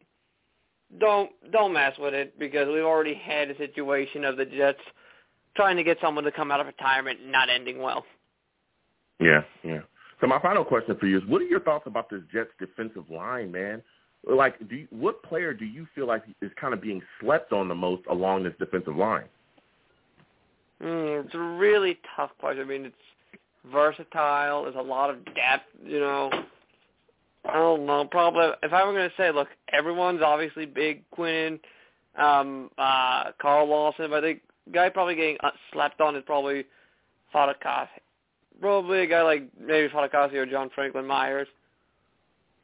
[0.99, 4.81] don't don't mess with it because we've already had a situation of the Jets
[5.55, 8.05] trying to get someone to come out of retirement and not ending well.
[9.19, 9.81] Yeah, yeah.
[10.19, 13.09] So my final question for you is, what are your thoughts about this Jets defensive
[13.09, 13.81] line, man?
[14.27, 17.67] Like, do you, what player do you feel like is kind of being slept on
[17.67, 19.25] the most along this defensive line?
[20.81, 22.63] Mm, it's a really tough question.
[22.63, 22.95] I mean, it's
[23.71, 24.63] versatile.
[24.63, 25.65] There's a lot of depth.
[25.83, 26.29] You know,
[27.45, 28.05] I don't know.
[28.09, 31.03] Probably if I were going to say, look, everyone's obviously big.
[31.09, 31.59] Quinn,
[32.15, 34.11] um, uh, Carl Lawson.
[34.11, 34.41] But I think
[34.73, 36.65] guy probably getting uh, slapped on is probably
[37.33, 37.87] Fatukasi.
[38.59, 41.47] Probably a guy like maybe Fatukasi or John Franklin Myers.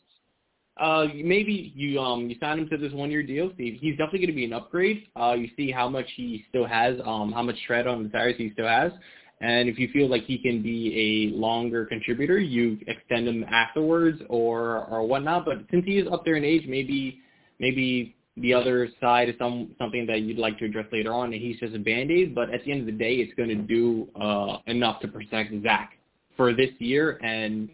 [0.79, 3.51] Uh, maybe you um you sign him to this one year deal.
[3.57, 5.07] See, he's definitely going to be an upgrade.
[5.20, 8.37] Uh, you see how much he still has, um, how much tread on the tires
[8.39, 8.93] he still has,
[9.41, 14.20] and if you feel like he can be a longer contributor, you extend him afterwards
[14.29, 15.45] or or whatnot.
[15.45, 17.20] But since he is up there in age, maybe
[17.59, 21.43] maybe the other side is some something that you'd like to address later on, and
[21.43, 22.35] he's just a band-aid.
[22.35, 25.53] But at the end of the day, it's going to do uh, enough to protect
[25.62, 25.95] Zach
[26.37, 27.18] for this year.
[27.22, 27.68] And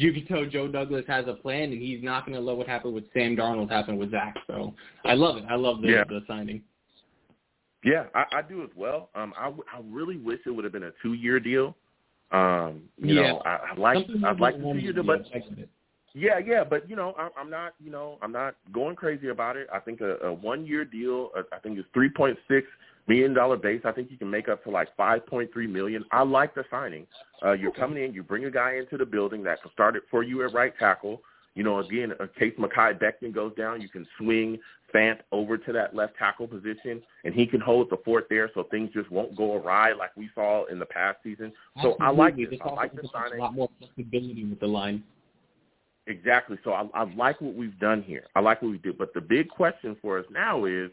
[0.00, 2.66] you can tell Joe Douglas has a plan, and he's not going to let what
[2.66, 4.34] happened with Sam Darnold happen with Zach.
[4.46, 4.74] So
[5.04, 5.44] I love it.
[5.48, 6.04] I love the, Yeah.
[6.04, 6.62] the signing.
[7.84, 9.08] Yeah, I, I do as well.
[9.14, 11.76] Um, I, w- I really wish it would have been a two-year deal.
[12.30, 13.32] Um, you Yeah.
[13.32, 15.42] know, I, I'd like Something I'd like the two-year deal, but I.
[16.12, 19.56] Yeah, yeah, but you know, I'm, I'm not, you know, I'm not going crazy about
[19.56, 19.68] it.
[19.72, 22.36] I think a, a one-year deal, uh, I think it's 3.6
[23.06, 23.82] million dollar base.
[23.84, 26.04] I think you can make up to like 5.3 million.
[26.12, 27.06] I like the signing.
[27.44, 30.02] Uh, you're coming in, you bring a guy into the building that can start it
[30.10, 31.22] for you at right tackle.
[31.54, 34.58] You know, again, in case Mekhi Becton goes down, you can swing
[34.94, 38.64] Fant over to that left tackle position, and he can hold the fort there, so
[38.70, 41.52] things just won't go awry like we saw in the past season.
[41.82, 42.44] So I like Absolutely.
[42.44, 42.50] this.
[42.64, 43.38] This I like the gives signing.
[43.38, 45.02] A lot more flexibility with the line.
[46.06, 46.58] Exactly.
[46.64, 48.24] So I, I like what we've done here.
[48.34, 48.98] I like what we did.
[48.98, 50.90] But the big question for us now is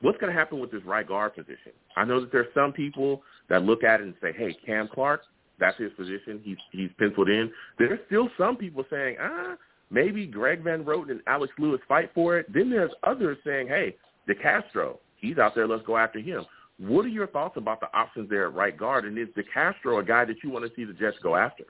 [0.00, 1.72] what's going to happen with this right guard position?
[1.96, 5.22] I know that there's some people that look at it and say, hey, Cam Clark,
[5.58, 6.40] that's his position.
[6.42, 7.50] He's, he's penciled in.
[7.78, 9.56] There's still some people saying, ah,
[9.90, 12.52] maybe Greg Van Roten and Alex Lewis fight for it.
[12.52, 13.96] Then there's others saying, hey,
[14.28, 15.68] DeCastro, he's out there.
[15.68, 16.44] Let's go after him.
[16.78, 19.04] What are your thoughts about the options there at right guard?
[19.04, 21.64] And is DeCastro a guy that you want to see the Jets go after?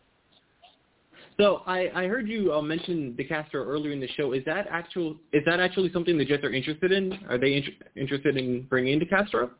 [1.39, 4.33] So I, I heard you uh, mention DeCastro earlier in the show.
[4.33, 5.17] Is that actual?
[5.33, 7.19] Is that actually something the Jets are interested in?
[7.29, 9.51] Are they inter- interested in bringing in DeCastro?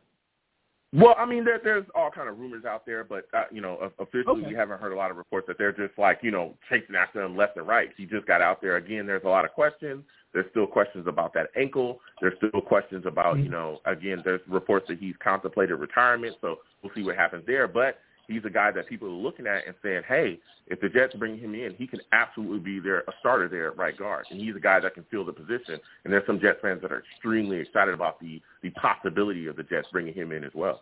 [0.93, 3.91] Well, I mean, there, there's all kind of rumors out there, but uh, you know,
[3.99, 4.47] officially Okay.
[4.47, 7.21] we haven't heard a lot of reports that they're just like you know chasing after
[7.21, 7.89] him left and right.
[7.97, 9.05] He just got out there again.
[9.05, 10.05] There's a lot of questions.
[10.33, 11.99] There's still questions about that ankle.
[12.21, 14.21] There's still questions about you know again.
[14.23, 16.37] There's reports that he's contemplated retirement.
[16.39, 17.67] So we'll see what happens there.
[17.67, 21.15] But he's a guy that people are looking at and saying, hey, if the Jets
[21.15, 24.39] bring him in, he can absolutely be there a starter there at right guard, and
[24.39, 25.79] he's a guy that can fill the position.
[26.03, 29.63] And there's some Jets fans that are extremely excited about the the possibility of the
[29.63, 30.81] Jets bringing him in as well.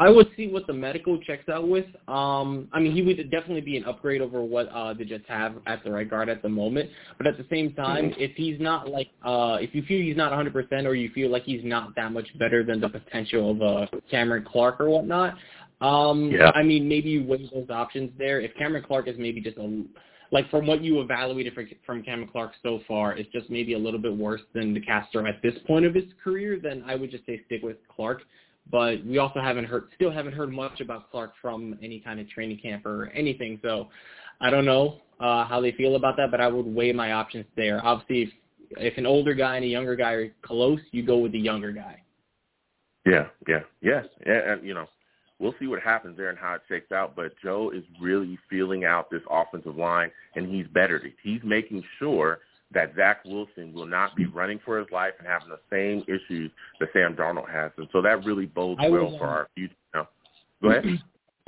[0.00, 1.86] I would see what the medical checks out with.
[2.06, 5.56] Um, I mean, he would definitely be an upgrade over what uh, the Jets have
[5.66, 6.90] at the right guard at the moment.
[7.16, 10.30] But at the same time, if he's not like, uh, if you feel he's not
[10.30, 13.86] 100% or you feel like he's not that much better than the potential of uh,
[14.08, 15.36] Cameron Clark or whatnot,
[15.80, 16.50] um, Yeah.
[16.54, 18.40] I mean, maybe you weigh those options there.
[18.40, 19.84] If Cameron Clark is maybe just a
[20.30, 23.78] like from what you evaluated for, from Cameron Clark so far, it's just maybe a
[23.78, 27.24] little bit worse than DeCastro at this point of his career, then I would just
[27.24, 28.22] say stick with Clark.
[28.70, 32.28] But we also haven't heard, still haven't heard much about Clark from any kind of
[32.28, 33.58] training camp or anything.
[33.62, 33.88] So
[34.42, 37.46] I don't know uh, how they feel about that, but I would weigh my options
[37.56, 37.84] there.
[37.84, 41.32] Obviously, if, if an older guy and a younger guy are close, you go with
[41.32, 42.02] the younger guy.
[43.06, 44.52] Yeah, yeah, yeah, yeah.
[44.52, 44.86] And you know,
[45.38, 47.14] we'll see what happens there and how it shakes out.
[47.16, 51.14] But Joe is really feeling out this offensive line, and he's bettered it.
[51.22, 52.38] He's making sure
[52.72, 56.50] that Zach Wilson will not be running for his life and having the same issues
[56.80, 59.74] that Sam Darnold has, and so that really bodes I well for um, our future.
[59.94, 60.06] No.
[60.62, 60.84] Go ahead.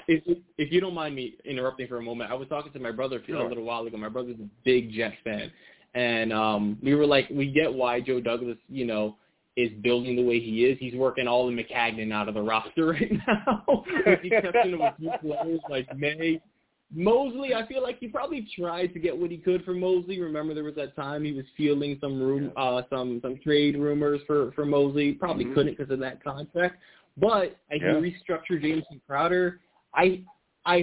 [0.09, 2.91] If, if you don't mind me interrupting for a moment, I was talking to my
[2.91, 3.49] brother a Sure.
[3.49, 3.97] little while ago.
[3.97, 5.53] My brother's a big Jets fan,
[5.95, 9.16] and um, we were like, we get why Joe Douglas, you know,
[9.57, 10.78] is building the way he is.
[10.78, 14.80] He's working all the Maccagnan out of the roster right now, with the exception of
[14.80, 16.40] a few players like Maye.
[16.92, 20.20] Mosley, I feel like he probably tried to get what he could from Mosley.
[20.20, 24.20] Remember, there was that time he was fielding some room, uh, some some trade rumors
[24.26, 25.12] for for Mosley.
[25.12, 25.55] Probably Mhm.
[25.55, 26.80] couldn't because of that contract.
[27.16, 27.92] But I Yeah.
[27.94, 29.61] can restructure Jamison Crowder.
[29.94, 30.22] I
[30.66, 30.82] I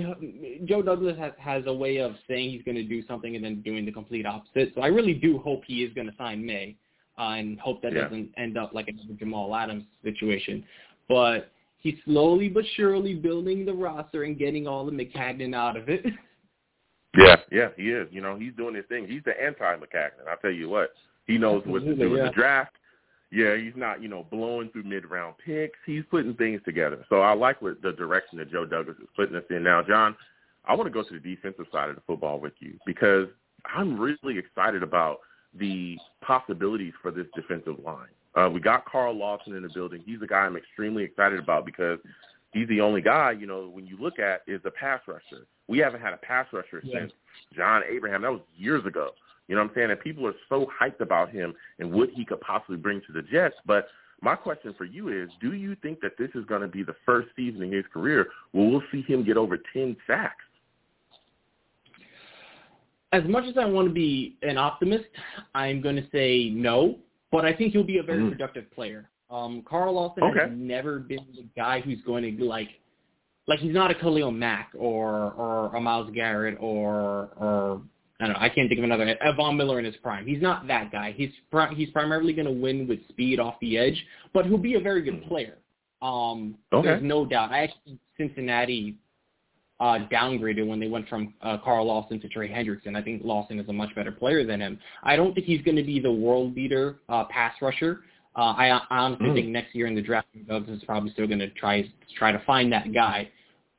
[0.66, 3.62] Joe Douglas has has a way of saying he's going to do something and then
[3.62, 4.74] doing the complete opposite.
[4.76, 6.78] So I really do hope he is going to sign Maye,
[7.18, 8.04] uh, and hope that Yeah.
[8.04, 10.64] doesn't end up like another Jamal Adams situation.
[11.08, 15.90] But he's slowly but surely building the roster and getting all the Maccagnan out of
[15.90, 16.06] it.
[17.18, 18.08] Yeah, yeah, he is.
[18.12, 19.08] You know, he's doing his thing.
[19.08, 20.28] He's the anti-Maccagnan.
[20.30, 20.92] I'll tell you what.
[21.26, 22.76] He knows what to do with the draft.
[23.32, 25.80] Yeah, he's not, you know, blowing through mid-round picks.
[25.86, 27.04] He's putting things together.
[27.10, 29.64] So I like what the direction that Joe Douglas is putting us in.
[29.64, 30.16] Now, John,
[30.66, 33.28] I want to go to the defensive side of the football with you because
[33.66, 35.20] I'm really excited about
[35.54, 38.08] the possibilities for this defensive line.
[38.36, 40.02] Uh, we got Carl Lawson in the building.
[40.06, 42.00] He's a guy I'm extremely excited about because
[42.52, 45.46] he's the only guy, you know, when you look at is a pass rusher.
[45.68, 47.00] We haven't had a pass rusher Yeah.
[47.00, 47.14] since
[47.56, 48.22] John Abraham.
[48.22, 49.12] That was years ago.
[49.48, 49.92] You know what I'm saying?
[49.92, 53.22] And people are so hyped about him and what he could possibly bring to the
[53.22, 53.56] Jets.
[53.66, 53.88] But
[54.22, 56.96] my question for you is, do you think that this is going to be the
[57.06, 60.44] first season in his career where we'll see him get over 10 sacks?
[63.14, 65.06] As much as I want to be an optimist,
[65.56, 66.98] I'm going to say no.
[67.32, 68.32] But I think he'll be a very Mhm.
[68.32, 69.10] productive player.
[69.30, 70.40] Um, Carl Lawson Okay.
[70.42, 72.70] has never been the guy who's going to be like,
[73.48, 77.82] like he's not a Khalil Mack or or a Myles Garrett or or
[78.20, 78.40] I don't know.
[78.42, 79.16] I can't think of another.
[79.36, 80.26] Von Miller in his prime.
[80.26, 81.12] He's not that guy.
[81.12, 84.74] He's pri- he's primarily going to win with speed off the edge, but he'll be
[84.74, 85.58] a very good player.
[86.02, 86.88] Um, Okay.
[86.88, 87.52] There's no doubt.
[87.52, 88.96] I actually Cincinnati
[89.80, 92.96] uh, downgraded when they went from uh, Carl Lawson to Trey Hendrickson.
[92.96, 94.80] I think Lawson is a much better player than him.
[95.04, 98.02] I don't think he's going to be the world beater uh, pass rusher.
[98.36, 99.34] Uh, I, I honestly Mm.
[99.36, 102.40] think next year in the draft, Douglas is probably still going to try try to
[102.46, 103.30] find that guy.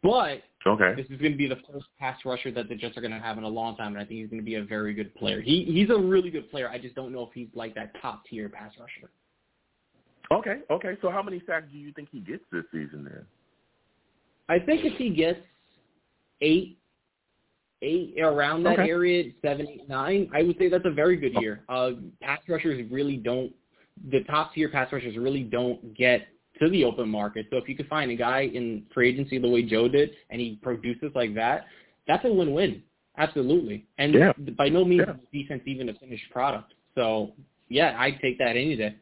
[0.03, 0.95] But Okay.
[1.01, 3.21] this is going to be the first pass rusher that the Jets are going to
[3.21, 5.15] have in a long time, and I think he's going to be a very good
[5.15, 5.41] player.
[5.41, 6.69] He he's a really good player.
[6.69, 9.11] I just don't know if he's like that top tier pass rusher.
[10.31, 10.59] Okay.
[10.71, 10.99] Okay.
[11.01, 13.25] So how many sacks do you think he gets this season then?
[14.49, 15.41] I think if he gets
[16.41, 16.79] eight,
[17.83, 18.91] eight around that Okay.
[18.91, 21.65] area, seven, eight, nine, I would say that's a very good year.
[21.69, 23.53] Uh, pass rushers really don't,
[24.11, 26.29] the top tier pass rushers really don't get
[26.61, 27.47] to the open market.
[27.51, 30.41] So if you could find a guy in free agency the way Joe did, and
[30.41, 31.67] he produces like that,
[32.07, 32.83] that's a win-win.
[33.17, 33.87] Absolutely.
[33.99, 34.33] And Yeah.
[34.57, 35.17] by no means Yeah.
[35.33, 36.75] defense even a finished product.
[36.95, 37.35] So
[37.69, 38.95] yeah, I'd take that any day.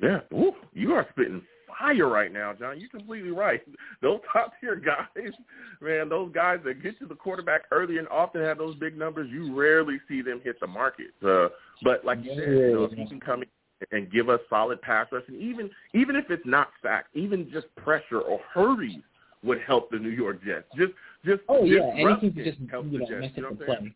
[0.00, 0.20] Yeah.
[0.32, 1.42] Ooh, you are spitting
[1.78, 2.80] fire right now, John.
[2.80, 3.60] You're completely right.
[4.02, 5.32] Those top tier guys,
[5.80, 9.28] man, those guys that get to the quarterback early and often have those big numbers,
[9.30, 11.08] you rarely see them hit the market.
[11.24, 11.48] Uh,
[11.82, 13.48] but like you said, you know, if he can come in
[13.90, 17.66] and give us solid pass rush, and even even if it's not sacks, even just
[17.76, 19.02] pressure or hurries
[19.42, 20.66] would help the New York Jets.
[20.76, 20.92] Just
[21.24, 23.20] just Oh yeah, anything to just helps you the know Jets.
[23.20, 23.94] mess You know the what I'm saying?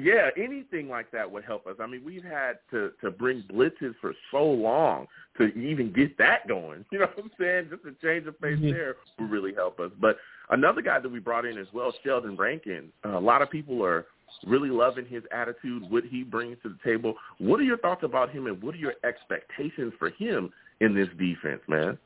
[0.00, 1.74] Yeah, anything like that would help us.
[1.80, 6.46] I mean, we've had to to bring blitzes for so long to even get that
[6.46, 6.84] going.
[6.92, 7.70] You know what I'm saying?
[7.70, 8.70] Just a change of pace Mhm.
[8.70, 9.90] there would really help us.
[10.00, 10.18] But
[10.50, 12.92] another guy that we brought in as well, Sheldon Rankin.
[13.04, 14.06] Uh, a lot of people are
[14.46, 17.14] really loving his attitude, what he brings to the table.
[17.38, 21.08] What are your thoughts about him, and what are your expectations for him in this
[21.18, 21.98] defense, man?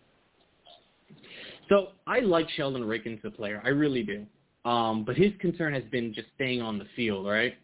[1.68, 3.60] So I like Sheldon Rankins, the player.
[3.64, 4.26] I really do.
[4.64, 7.54] Um, but his concern has been just staying on the field, right?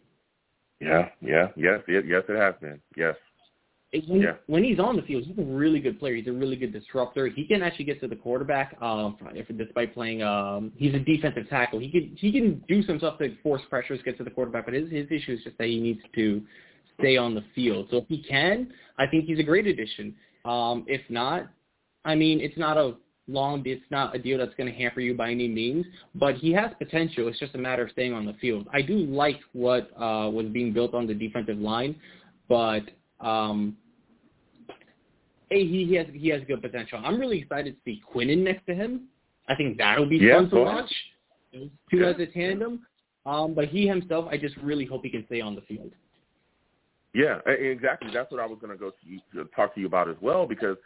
[0.79, 2.79] Yeah, yeah, yes, it, yes, it has been.
[2.95, 3.15] Yes.
[4.07, 4.33] When, Yeah.
[4.45, 6.15] when he's on the field, he's a really good player.
[6.15, 7.27] He's a really good disruptor.
[7.27, 8.79] He can actually get to the quarterback.
[8.81, 11.79] Um, if, despite playing, um, he's a defensive tackle.
[11.79, 14.65] He can he can do some stuff to force pressures, get to the quarterback.
[14.65, 16.43] But his his issue is just that he needs to
[16.99, 17.87] stay on the field.
[17.89, 20.15] So if he can, I think he's a great addition.
[20.45, 21.49] Um, if not,
[22.05, 22.95] I mean, it's not a
[23.29, 23.61] long.
[23.65, 25.85] It's not a deal that's going to hamper you by any means.
[26.15, 27.27] But he has potential.
[27.27, 28.67] It's just a matter of staying on the field.
[28.73, 31.95] I do like what uh, was being built on the defensive line,
[32.47, 32.83] but
[33.19, 33.77] um,
[35.49, 36.99] hey, he, he has he has good potential.
[37.03, 39.07] I'm really excited to see Quinnen next to him.
[39.47, 40.91] I think that'll be Yeah, fun to watch.
[41.53, 42.09] Those two Yeah.
[42.09, 42.85] as a tandem.
[43.25, 45.91] Um, but he himself, I just really hope he can stay on the field.
[47.13, 48.09] Yeah, exactly.
[48.13, 50.15] That's what I was going to go to, you, to talk to you about as
[50.21, 50.77] well because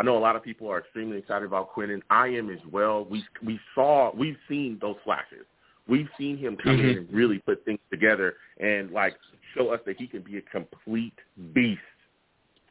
[0.00, 2.58] I know a lot of people are extremely excited about Quinn, and I am as
[2.72, 3.04] well.
[3.04, 5.44] We we saw we've seen those flashes.
[5.86, 6.96] We've seen him come in Mhm.
[6.96, 9.14] and really put things together and like
[9.54, 11.18] show us that he can be a complete
[11.52, 11.82] beast.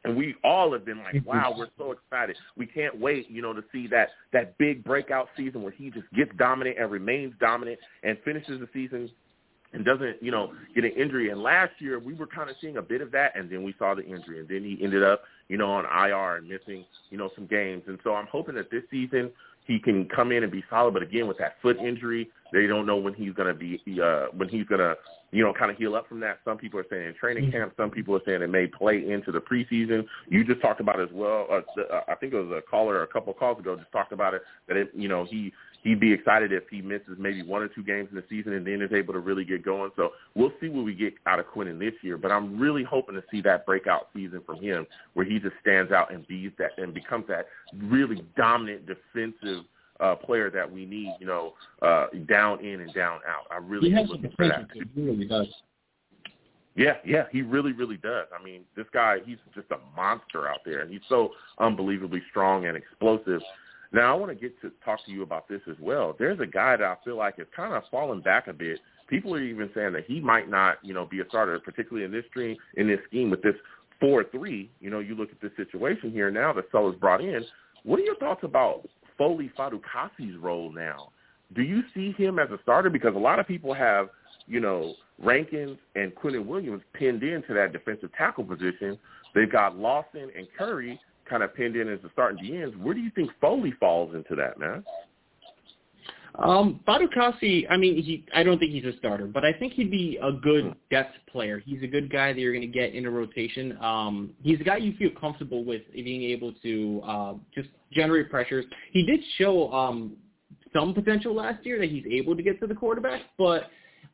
[0.06, 2.38] And we all have been like, wow, we're so excited.
[2.56, 6.12] We can't wait, you know, to see that that big breakout season where he just
[6.14, 9.12] gets dominant and remains dominant and finishes the season
[9.74, 11.30] and doesn't, you know, get an injury.
[11.30, 13.74] And last year we were kind of seeing a bit of that, and then we
[13.78, 17.18] saw the injury, and then he ended up, you know, on IR and missing, you
[17.18, 17.84] know, some games.
[17.88, 19.32] And so I'm hoping that this season
[19.70, 20.96] he can come in and be solid.
[20.96, 24.26] But again, with that foot injury, they don't know when he's going to be, uh,
[24.36, 24.96] when he's going to,
[25.32, 26.40] you know, kind of heal up from that.
[26.44, 27.74] Some people are saying in training camp.
[27.78, 30.06] Some people are saying it may play into the preseason.
[30.28, 31.46] You just talked about it as well.
[31.52, 34.12] Uh, uh, I think it was a caller a couple of calls ago just talked
[34.12, 35.54] about it that it, you know, he
[35.84, 38.66] he'd be excited if he misses maybe one or two games in the season and
[38.66, 39.92] then is able to really get going.
[39.96, 42.18] So we'll see what we get out of Quinnen this year.
[42.18, 45.92] But I'm really hoping to see that breakout season from him where he just stands
[45.92, 47.48] out and be that and becomes that
[47.84, 49.66] really dominant defensive
[50.00, 53.46] uh, player that we need, you know, uh, down in and down out.
[53.52, 54.68] I really he has looking for that.
[54.74, 55.48] He really does.
[56.76, 58.28] Yeah, yeah, he really, really does.
[58.38, 62.68] I mean, this guy, he's just a monster out there, and he's so unbelievably strong
[62.68, 63.42] and explosive.
[63.92, 66.16] Now, I want to get to talk to you about this as well.
[66.18, 68.80] There's a guy that I feel like has kind of fallen back a bit.
[69.08, 72.12] People are even saying that he might not, you know, be a starter, particularly in
[72.12, 73.56] this stream, in this scheme with this
[74.00, 74.70] four-three.
[74.80, 77.44] You know, you look at this situation here now that Saleh's brought in.
[77.84, 78.88] What are your thoughts about
[79.18, 81.10] Foley Fatukasi's role now?
[81.56, 82.92] Do you see him as a starter?
[82.92, 84.10] Because a lot of people have,
[84.46, 89.00] you know, Rankins and Quinnen Williams pinned into that defensive tackle position.
[89.34, 91.00] They've got Lawson and Curry
[91.30, 92.78] kind of pinned in as the starting DNs.
[92.82, 94.84] Where do you think Foley falls into that, man?
[96.36, 99.92] Um, Fatukasi, I mean, he, I don't think he's a starter, but I think he'd
[99.92, 101.62] be a good depth player.
[101.66, 103.78] He's a good guy that you're going to get in a rotation.
[103.82, 108.66] Um, he's a guy you feel comfortable with being able to uh, just generate pressures.
[108.92, 110.16] He did show um,
[110.74, 113.64] some potential last year that he's able to get to the quarterback, but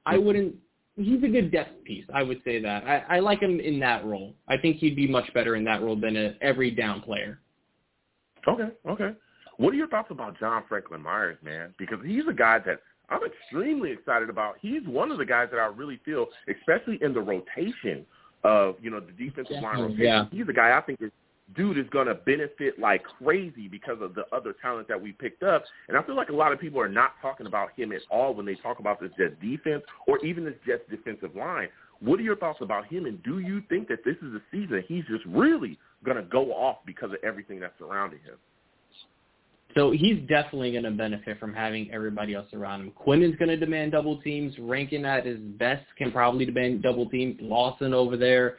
[0.06, 0.56] I wouldn't
[0.98, 2.06] he's a good depth piece.
[2.14, 2.86] I would say that.
[2.86, 4.34] I, I like him in that role.
[4.48, 7.40] I think he'd be much better in that role than a every down player.
[8.48, 9.12] Okay, okay.
[9.58, 11.74] What are your thoughts about John Franklin Myers, man?
[11.78, 14.56] Because he's a guy that I'm extremely excited about.
[14.62, 18.06] He's one of the guys that I really feel, especially in the rotation
[18.44, 20.04] of you know the defensive line rotation.
[20.04, 20.26] Yeah.
[20.32, 21.12] He's a guy I think is
[21.56, 25.44] dude is going to benefit like crazy because of the other talent that we picked
[25.44, 25.64] up.
[25.88, 28.34] And I feel like a lot of people are not talking about him at all
[28.34, 31.70] when they talk about this Jets defense or even this Jets defensive line.
[32.00, 34.84] What are your thoughts about him, and do you think that this is a season
[34.88, 38.36] he's just really going to go off because of everything that's surrounding him?
[39.76, 42.92] So he's definitely going to benefit from having everybody else around him.
[42.92, 44.54] Quinn is going to demand double teams.
[44.58, 47.38] Rankin at his best can probably demand double teams.
[47.42, 48.56] Lawson over there.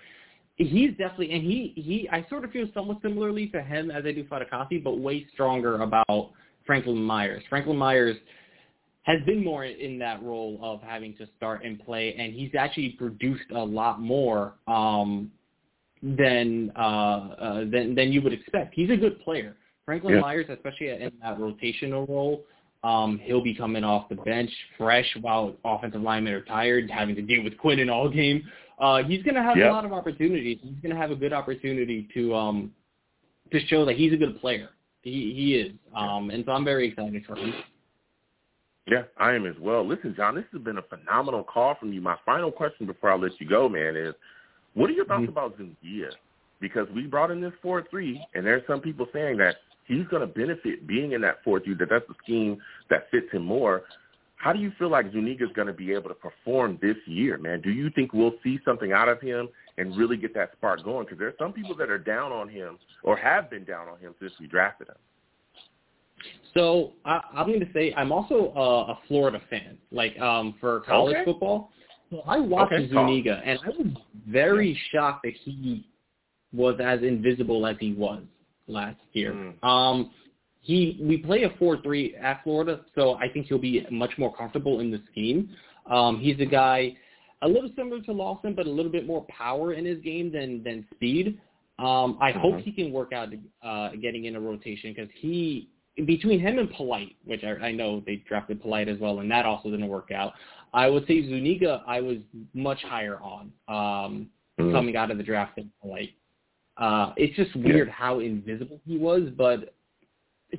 [0.57, 4.12] He's definitely, and he, he, I sort of feel somewhat similarly to him as I
[4.12, 6.31] do Fatukasi, but way stronger about
[6.65, 7.43] Franklin Myers.
[7.51, 8.16] Franklin Myers
[9.03, 12.91] has been more in that role of having to start and play, and he's actually
[12.91, 15.31] produced a lot more um,
[16.03, 18.73] than, uh, uh, than than you would expect.
[18.74, 19.57] He's a good player.
[19.85, 20.20] Franklin Yeah.
[20.20, 22.45] Myers, especially in that rotational role,
[22.83, 27.23] um, he'll be coming off the bench fresh while offensive linemen are tired, having to
[27.23, 28.43] deal with Quinn in all game.
[28.78, 29.70] Uh, he's going to have Yep.
[29.70, 30.59] a lot of opportunities.
[30.62, 32.73] He's going to have a good opportunity to um,
[33.51, 34.70] to show that he's a good player.
[35.03, 37.55] He he is, um, and so I'm very excited for him.
[38.86, 39.86] Yeah, I am as well.
[39.86, 42.01] Listen, John, this has been a phenomenal call from you.
[42.01, 44.15] My final question before I let you go, man, is
[44.74, 46.11] what are your thoughts about Zuniga?
[46.61, 50.27] Because we brought in this 4-3, and there's some people saying that he's going to
[50.27, 52.59] benefit being in that 4-3, that that's a scheme
[52.89, 53.82] that fits him more.
[54.36, 57.60] How do you feel like Zuniga's going to be able to perform this year, man?
[57.62, 59.48] Do you think we'll see something out of him
[59.78, 61.04] and really get that spark going?
[61.04, 64.14] Because there's some people that are down on him or have been down on him
[64.20, 64.96] since we drafted him.
[66.54, 70.80] So I, I'm going to say I'm also a, a Florida fan, like um, for
[70.80, 71.24] college Okay.
[71.24, 71.70] football.
[72.10, 72.88] So I watched Okay.
[72.88, 73.88] Zuniga, and I was
[74.28, 75.86] very shocked that he
[76.52, 78.22] was as invisible as he was
[78.68, 79.32] last year.
[79.32, 79.64] Mm.
[79.64, 80.10] Um,
[80.66, 84.34] he we play a four three at Florida, so I think he'll be much more
[84.34, 85.51] comfortable in the scheme.
[85.88, 86.97] Um, he's a guy
[87.43, 90.64] a little similar to Lawson, but a little bit more power in his game than
[90.64, 91.38] than speed.
[91.78, 92.62] Um, I hope Mhm.
[92.62, 93.28] he can work out
[93.62, 95.68] uh, getting in a rotation because he
[96.05, 99.47] between him and Polite, which I, I know they drafted Polite as well, and that
[99.47, 100.32] also didn't work out.
[100.74, 102.18] I would say Zuniga I was
[102.55, 104.72] much higher on um, Mhm.
[104.72, 106.14] coming out of the draft than Polite.
[106.76, 109.76] Uh, it's just weird how invisible he was, but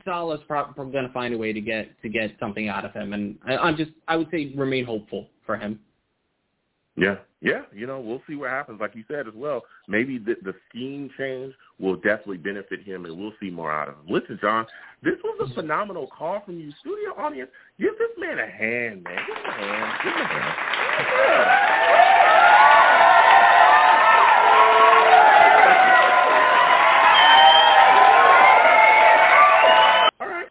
[0.04, 3.14] Saleh's probably going to find a way to get to get something out of him,
[3.14, 5.80] and I, I'm just I would say remain hopeful for him.
[6.98, 7.62] Yeah, yeah.
[7.72, 8.82] You know, we'll see what happens.
[8.82, 13.18] Like you said as well, maybe the, the scheme change will definitely benefit him, and
[13.18, 14.06] we'll see more out of him.
[14.10, 14.66] Listen, John,
[15.04, 17.52] this was a phenomenal call from you, studio audience.
[17.80, 19.20] Give this man a hand, man.
[19.28, 20.00] Give him a hand.
[20.04, 22.17] Give him a hand.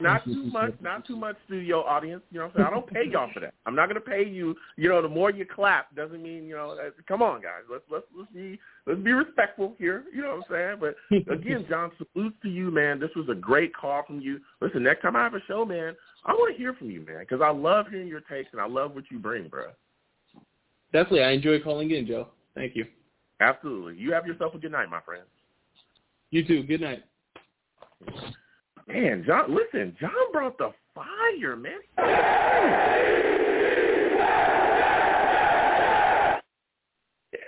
[0.07, 2.23] Not too much, not too much studio audience.
[2.31, 2.67] You know what I'm saying?
[2.67, 3.55] I don't pay y'all for that.
[3.67, 4.55] I'm not gonna pay you.
[4.77, 6.71] You know, the more you clap doesn't mean you know.
[6.73, 7.63] uh, Come on, guys.
[7.71, 10.05] Let's let's let's be let's be respectful here.
[10.15, 10.95] You know what I'm saying?
[11.11, 12.99] But again, John, salute to you, man.
[13.01, 14.41] This was a great call from you.
[14.61, 17.21] Listen, next time I have a show, man, I want to hear from you, man,
[17.21, 19.67] because I love hearing your takes and I love what you bring, bro.
[20.93, 22.29] Definitely, I enjoy calling in, Joe.
[22.55, 22.87] Thank you.
[23.41, 23.97] Absolutely.
[23.97, 25.25] You have yourself a good night, my friend.
[26.31, 26.63] You too.
[26.63, 27.05] Good night.
[28.89, 31.81] Man, John, listen, John brought the fire, man.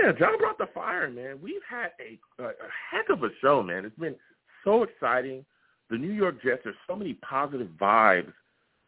[0.00, 1.38] Yeah, John brought the fire, man.
[1.40, 2.52] We've had a, a, a
[2.90, 3.84] heck of a show, man.
[3.84, 4.16] It's been
[4.64, 5.44] so exciting.
[5.90, 8.32] The New York Jets, there's so many positive vibes,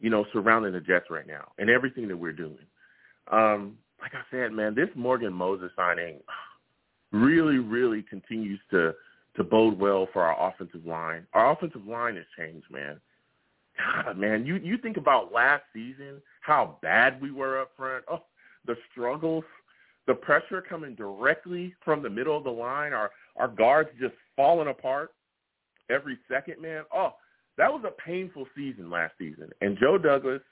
[0.00, 2.58] you know, surrounding the Jets right now and everything that we're doing.
[3.30, 6.20] Um, like I said, man, this Morgan Moses signing
[7.12, 8.92] really, really continues to
[9.36, 11.26] to bode well for our offensive line.
[11.34, 13.00] Our offensive line has changed, man.
[13.78, 18.04] God, man, you you think about last season, how bad we were up front.
[18.10, 18.24] Oh,
[18.66, 19.44] the struggles,
[20.06, 24.68] the pressure coming directly from the middle of the line, our our guards just falling
[24.68, 25.12] apart
[25.88, 26.84] every second, man.
[26.94, 27.14] Oh,
[27.56, 29.50] that was a painful season last season.
[29.60, 30.42] And Joe Douglas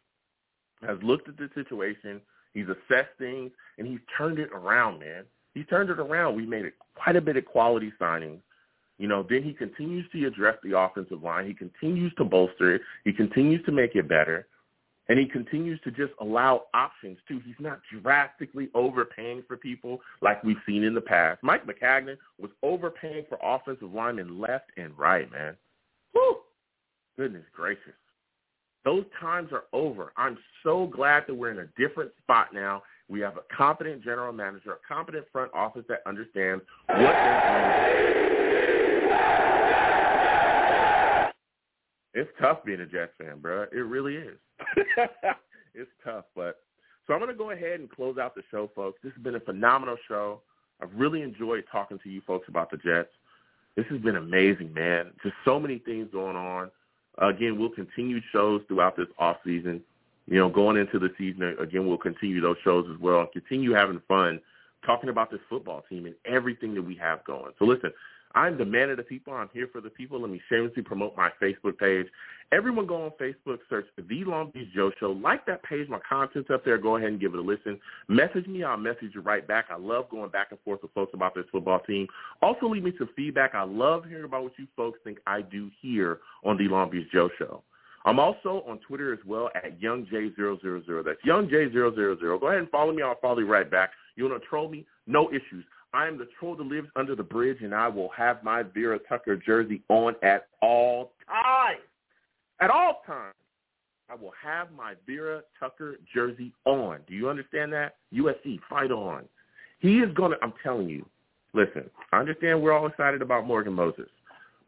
[0.87, 2.21] has looked at the situation,
[2.55, 5.25] he's assessed things, and he's turned it around, man.
[5.55, 6.37] He's turned it around.
[6.37, 8.41] We made it quite a bit of quality signings.
[8.99, 11.47] You know, then he continues to address the offensive line.
[11.47, 12.83] He continues to bolster it.
[13.05, 14.47] He continues to make it better.
[15.09, 17.41] And he continues to just allow options, too.
[17.47, 21.43] He's not drastically overpaying for people like we've seen in the past.
[21.43, 25.57] Mike Maccagnan was overpaying for offensive linemen left and right, man.
[26.13, 26.39] Whew.
[27.17, 27.95] Goodness gracious.
[28.85, 30.13] Those times are over.
[30.17, 32.83] I'm so glad that we're in a different spot now.
[33.09, 38.48] We have a competent general manager, a competent front office that understands what they're doing.
[42.19, 43.67] It's tough being a Jets fan, bro.
[43.71, 44.39] It really is.
[45.75, 46.57] it's tough, but
[47.07, 48.99] so I'm going to go ahead and close out the show, folks.
[49.05, 50.41] This has been a phenomenal show.
[50.83, 53.11] I've really enjoyed talking to you folks about the Jets.
[53.77, 55.13] This has been amazing, man.
[55.23, 56.73] Just so many things going on.
[57.19, 59.81] Again, we'll continue shows throughout this off season.
[60.27, 63.73] You know, going into the season, again, we'll continue those shows as well and continue
[63.75, 64.41] having fun
[64.85, 67.53] talking about this football team and everything that we have going.
[67.61, 67.93] So listen,
[68.35, 69.33] I'm the man of the people.
[69.33, 70.21] I'm here for the people.
[70.21, 72.07] Let me shamelessly promote my Facebook page.
[72.51, 75.13] Everyone go on Facebook, search The Long Beach Joe Show.
[75.13, 75.89] Like that page.
[75.89, 76.79] My content's up there.
[76.79, 77.79] Go ahead and give it a listen.
[78.09, 78.65] Message me.
[78.65, 79.67] I'll message you right back.
[79.71, 82.07] I love going back and forth with folks about this football team.
[82.41, 83.55] Also leave me some feedback.
[83.55, 87.09] I love hearing about what you folks think I do here on The Long Beach
[87.13, 87.63] Joe Show.
[88.05, 91.05] I'm also on Twitter as well at YoungJ000.
[91.05, 92.41] That's YoungJ000.
[92.41, 93.03] Go ahead and follow me.
[93.03, 93.91] I'll follow you right back.
[94.17, 94.87] You want to troll me?
[95.07, 95.65] No issues.
[95.93, 98.99] I am the troll that lives under the bridge, and I will have my Vera
[99.09, 101.81] Tucker jersey on at all times.
[102.61, 103.35] At all times.
[104.11, 107.01] I will have my Vera Tucker jersey on.
[107.07, 107.97] Do you understand that?
[108.13, 109.25] USC, fight on.
[109.81, 111.07] He is going to, I'm telling you,
[111.53, 114.09] listen, I understand we're all excited about Morgan Moses.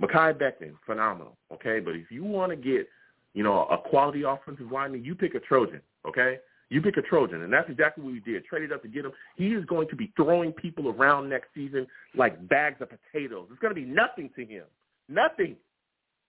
[0.00, 1.80] Mekhi Becton, phenomenal, okay?
[1.80, 2.88] But if you want to get,
[3.34, 6.38] you know, a quality offensive lineman, you pick a Trojan, okay?
[6.70, 8.44] You pick a Trojan, and that's exactly what we did.
[8.44, 9.12] Traded up to get him.
[9.36, 11.86] He is going to be throwing people around next season
[12.16, 13.48] like bags of potatoes.
[13.50, 14.64] It's going to be nothing to him.
[15.08, 15.56] Nothing.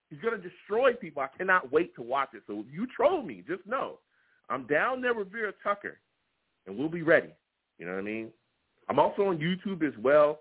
[0.10, 1.22] He's going to destroy people.
[1.22, 2.42] I cannot wait to watch it.
[2.48, 4.00] So if you troll me, just know
[4.50, 6.00] I'm down there with Vera Tucker,
[6.66, 7.30] and we'll be ready.
[7.78, 8.30] You know what I mean?
[8.90, 10.40] I'm also on YouTube as well.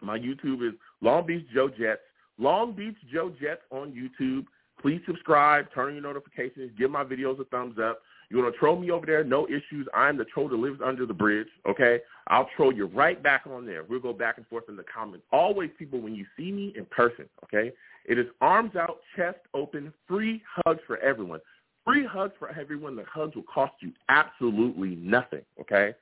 [0.00, 2.00] My YouTube is Long Beach Joe Jets.
[2.38, 4.46] Long Beach Joe Jets on YouTube.
[4.80, 8.00] Please subscribe, turn on your notifications, give my videos a thumbs up.
[8.34, 9.22] You want to troll me over there?
[9.22, 9.86] No issues.
[9.94, 12.00] I'm the troll that lives under the bridge, okay?
[12.26, 13.84] I'll troll you right back on there.
[13.84, 15.24] We'll go back and forth in the comments.
[15.30, 17.72] Always, people, when you see me in person, okay,
[18.04, 21.38] it is arms out, chest open, free hugs for everyone.
[21.84, 22.96] Free hugs for everyone.
[22.96, 25.94] The hugs will cost you absolutely nothing, okay?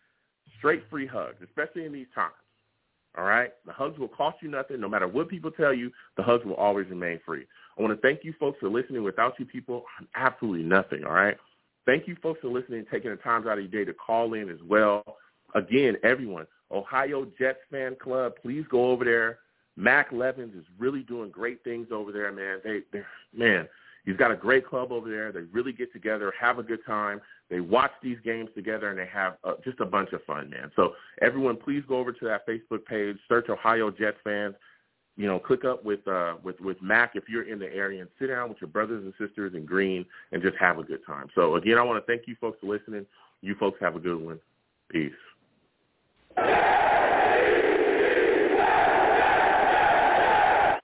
[0.56, 2.32] Straight free hugs, especially in these times.
[3.18, 3.50] All right?
[3.66, 4.80] The hugs will cost you nothing.
[4.80, 7.44] No matter what people tell you, the hugs will always remain free.
[7.76, 9.02] I want to thank you folks for listening.
[9.02, 11.36] Without you people, I'm absolutely nothing, all right?
[11.86, 14.34] Thank you folks for listening and taking the time out of your day to call
[14.34, 15.16] in as well.
[15.54, 19.38] Again, everyone, Ohio Jets fan club, please go over there.
[19.76, 22.60] Mac Levins is really doing great things over there, man.
[22.62, 23.02] They, they,
[23.34, 23.68] man,
[24.04, 25.32] he's got a great club over there.
[25.32, 27.20] They really get together, have a good time.
[27.50, 30.70] They watch these games together, and they have uh, just a bunch of fun, man.
[30.76, 34.54] So everyone, please go over to that Facebook page, search Ohio Jets fans.
[35.16, 38.10] You know, click up with uh, with with Mac if you're in the area, and
[38.18, 41.28] sit down with your brothers and sisters in green, and just have a good time.
[41.34, 43.04] So again, I want to thank you folks for listening.
[43.42, 44.40] You folks have a good one.
[44.88, 45.12] Peace.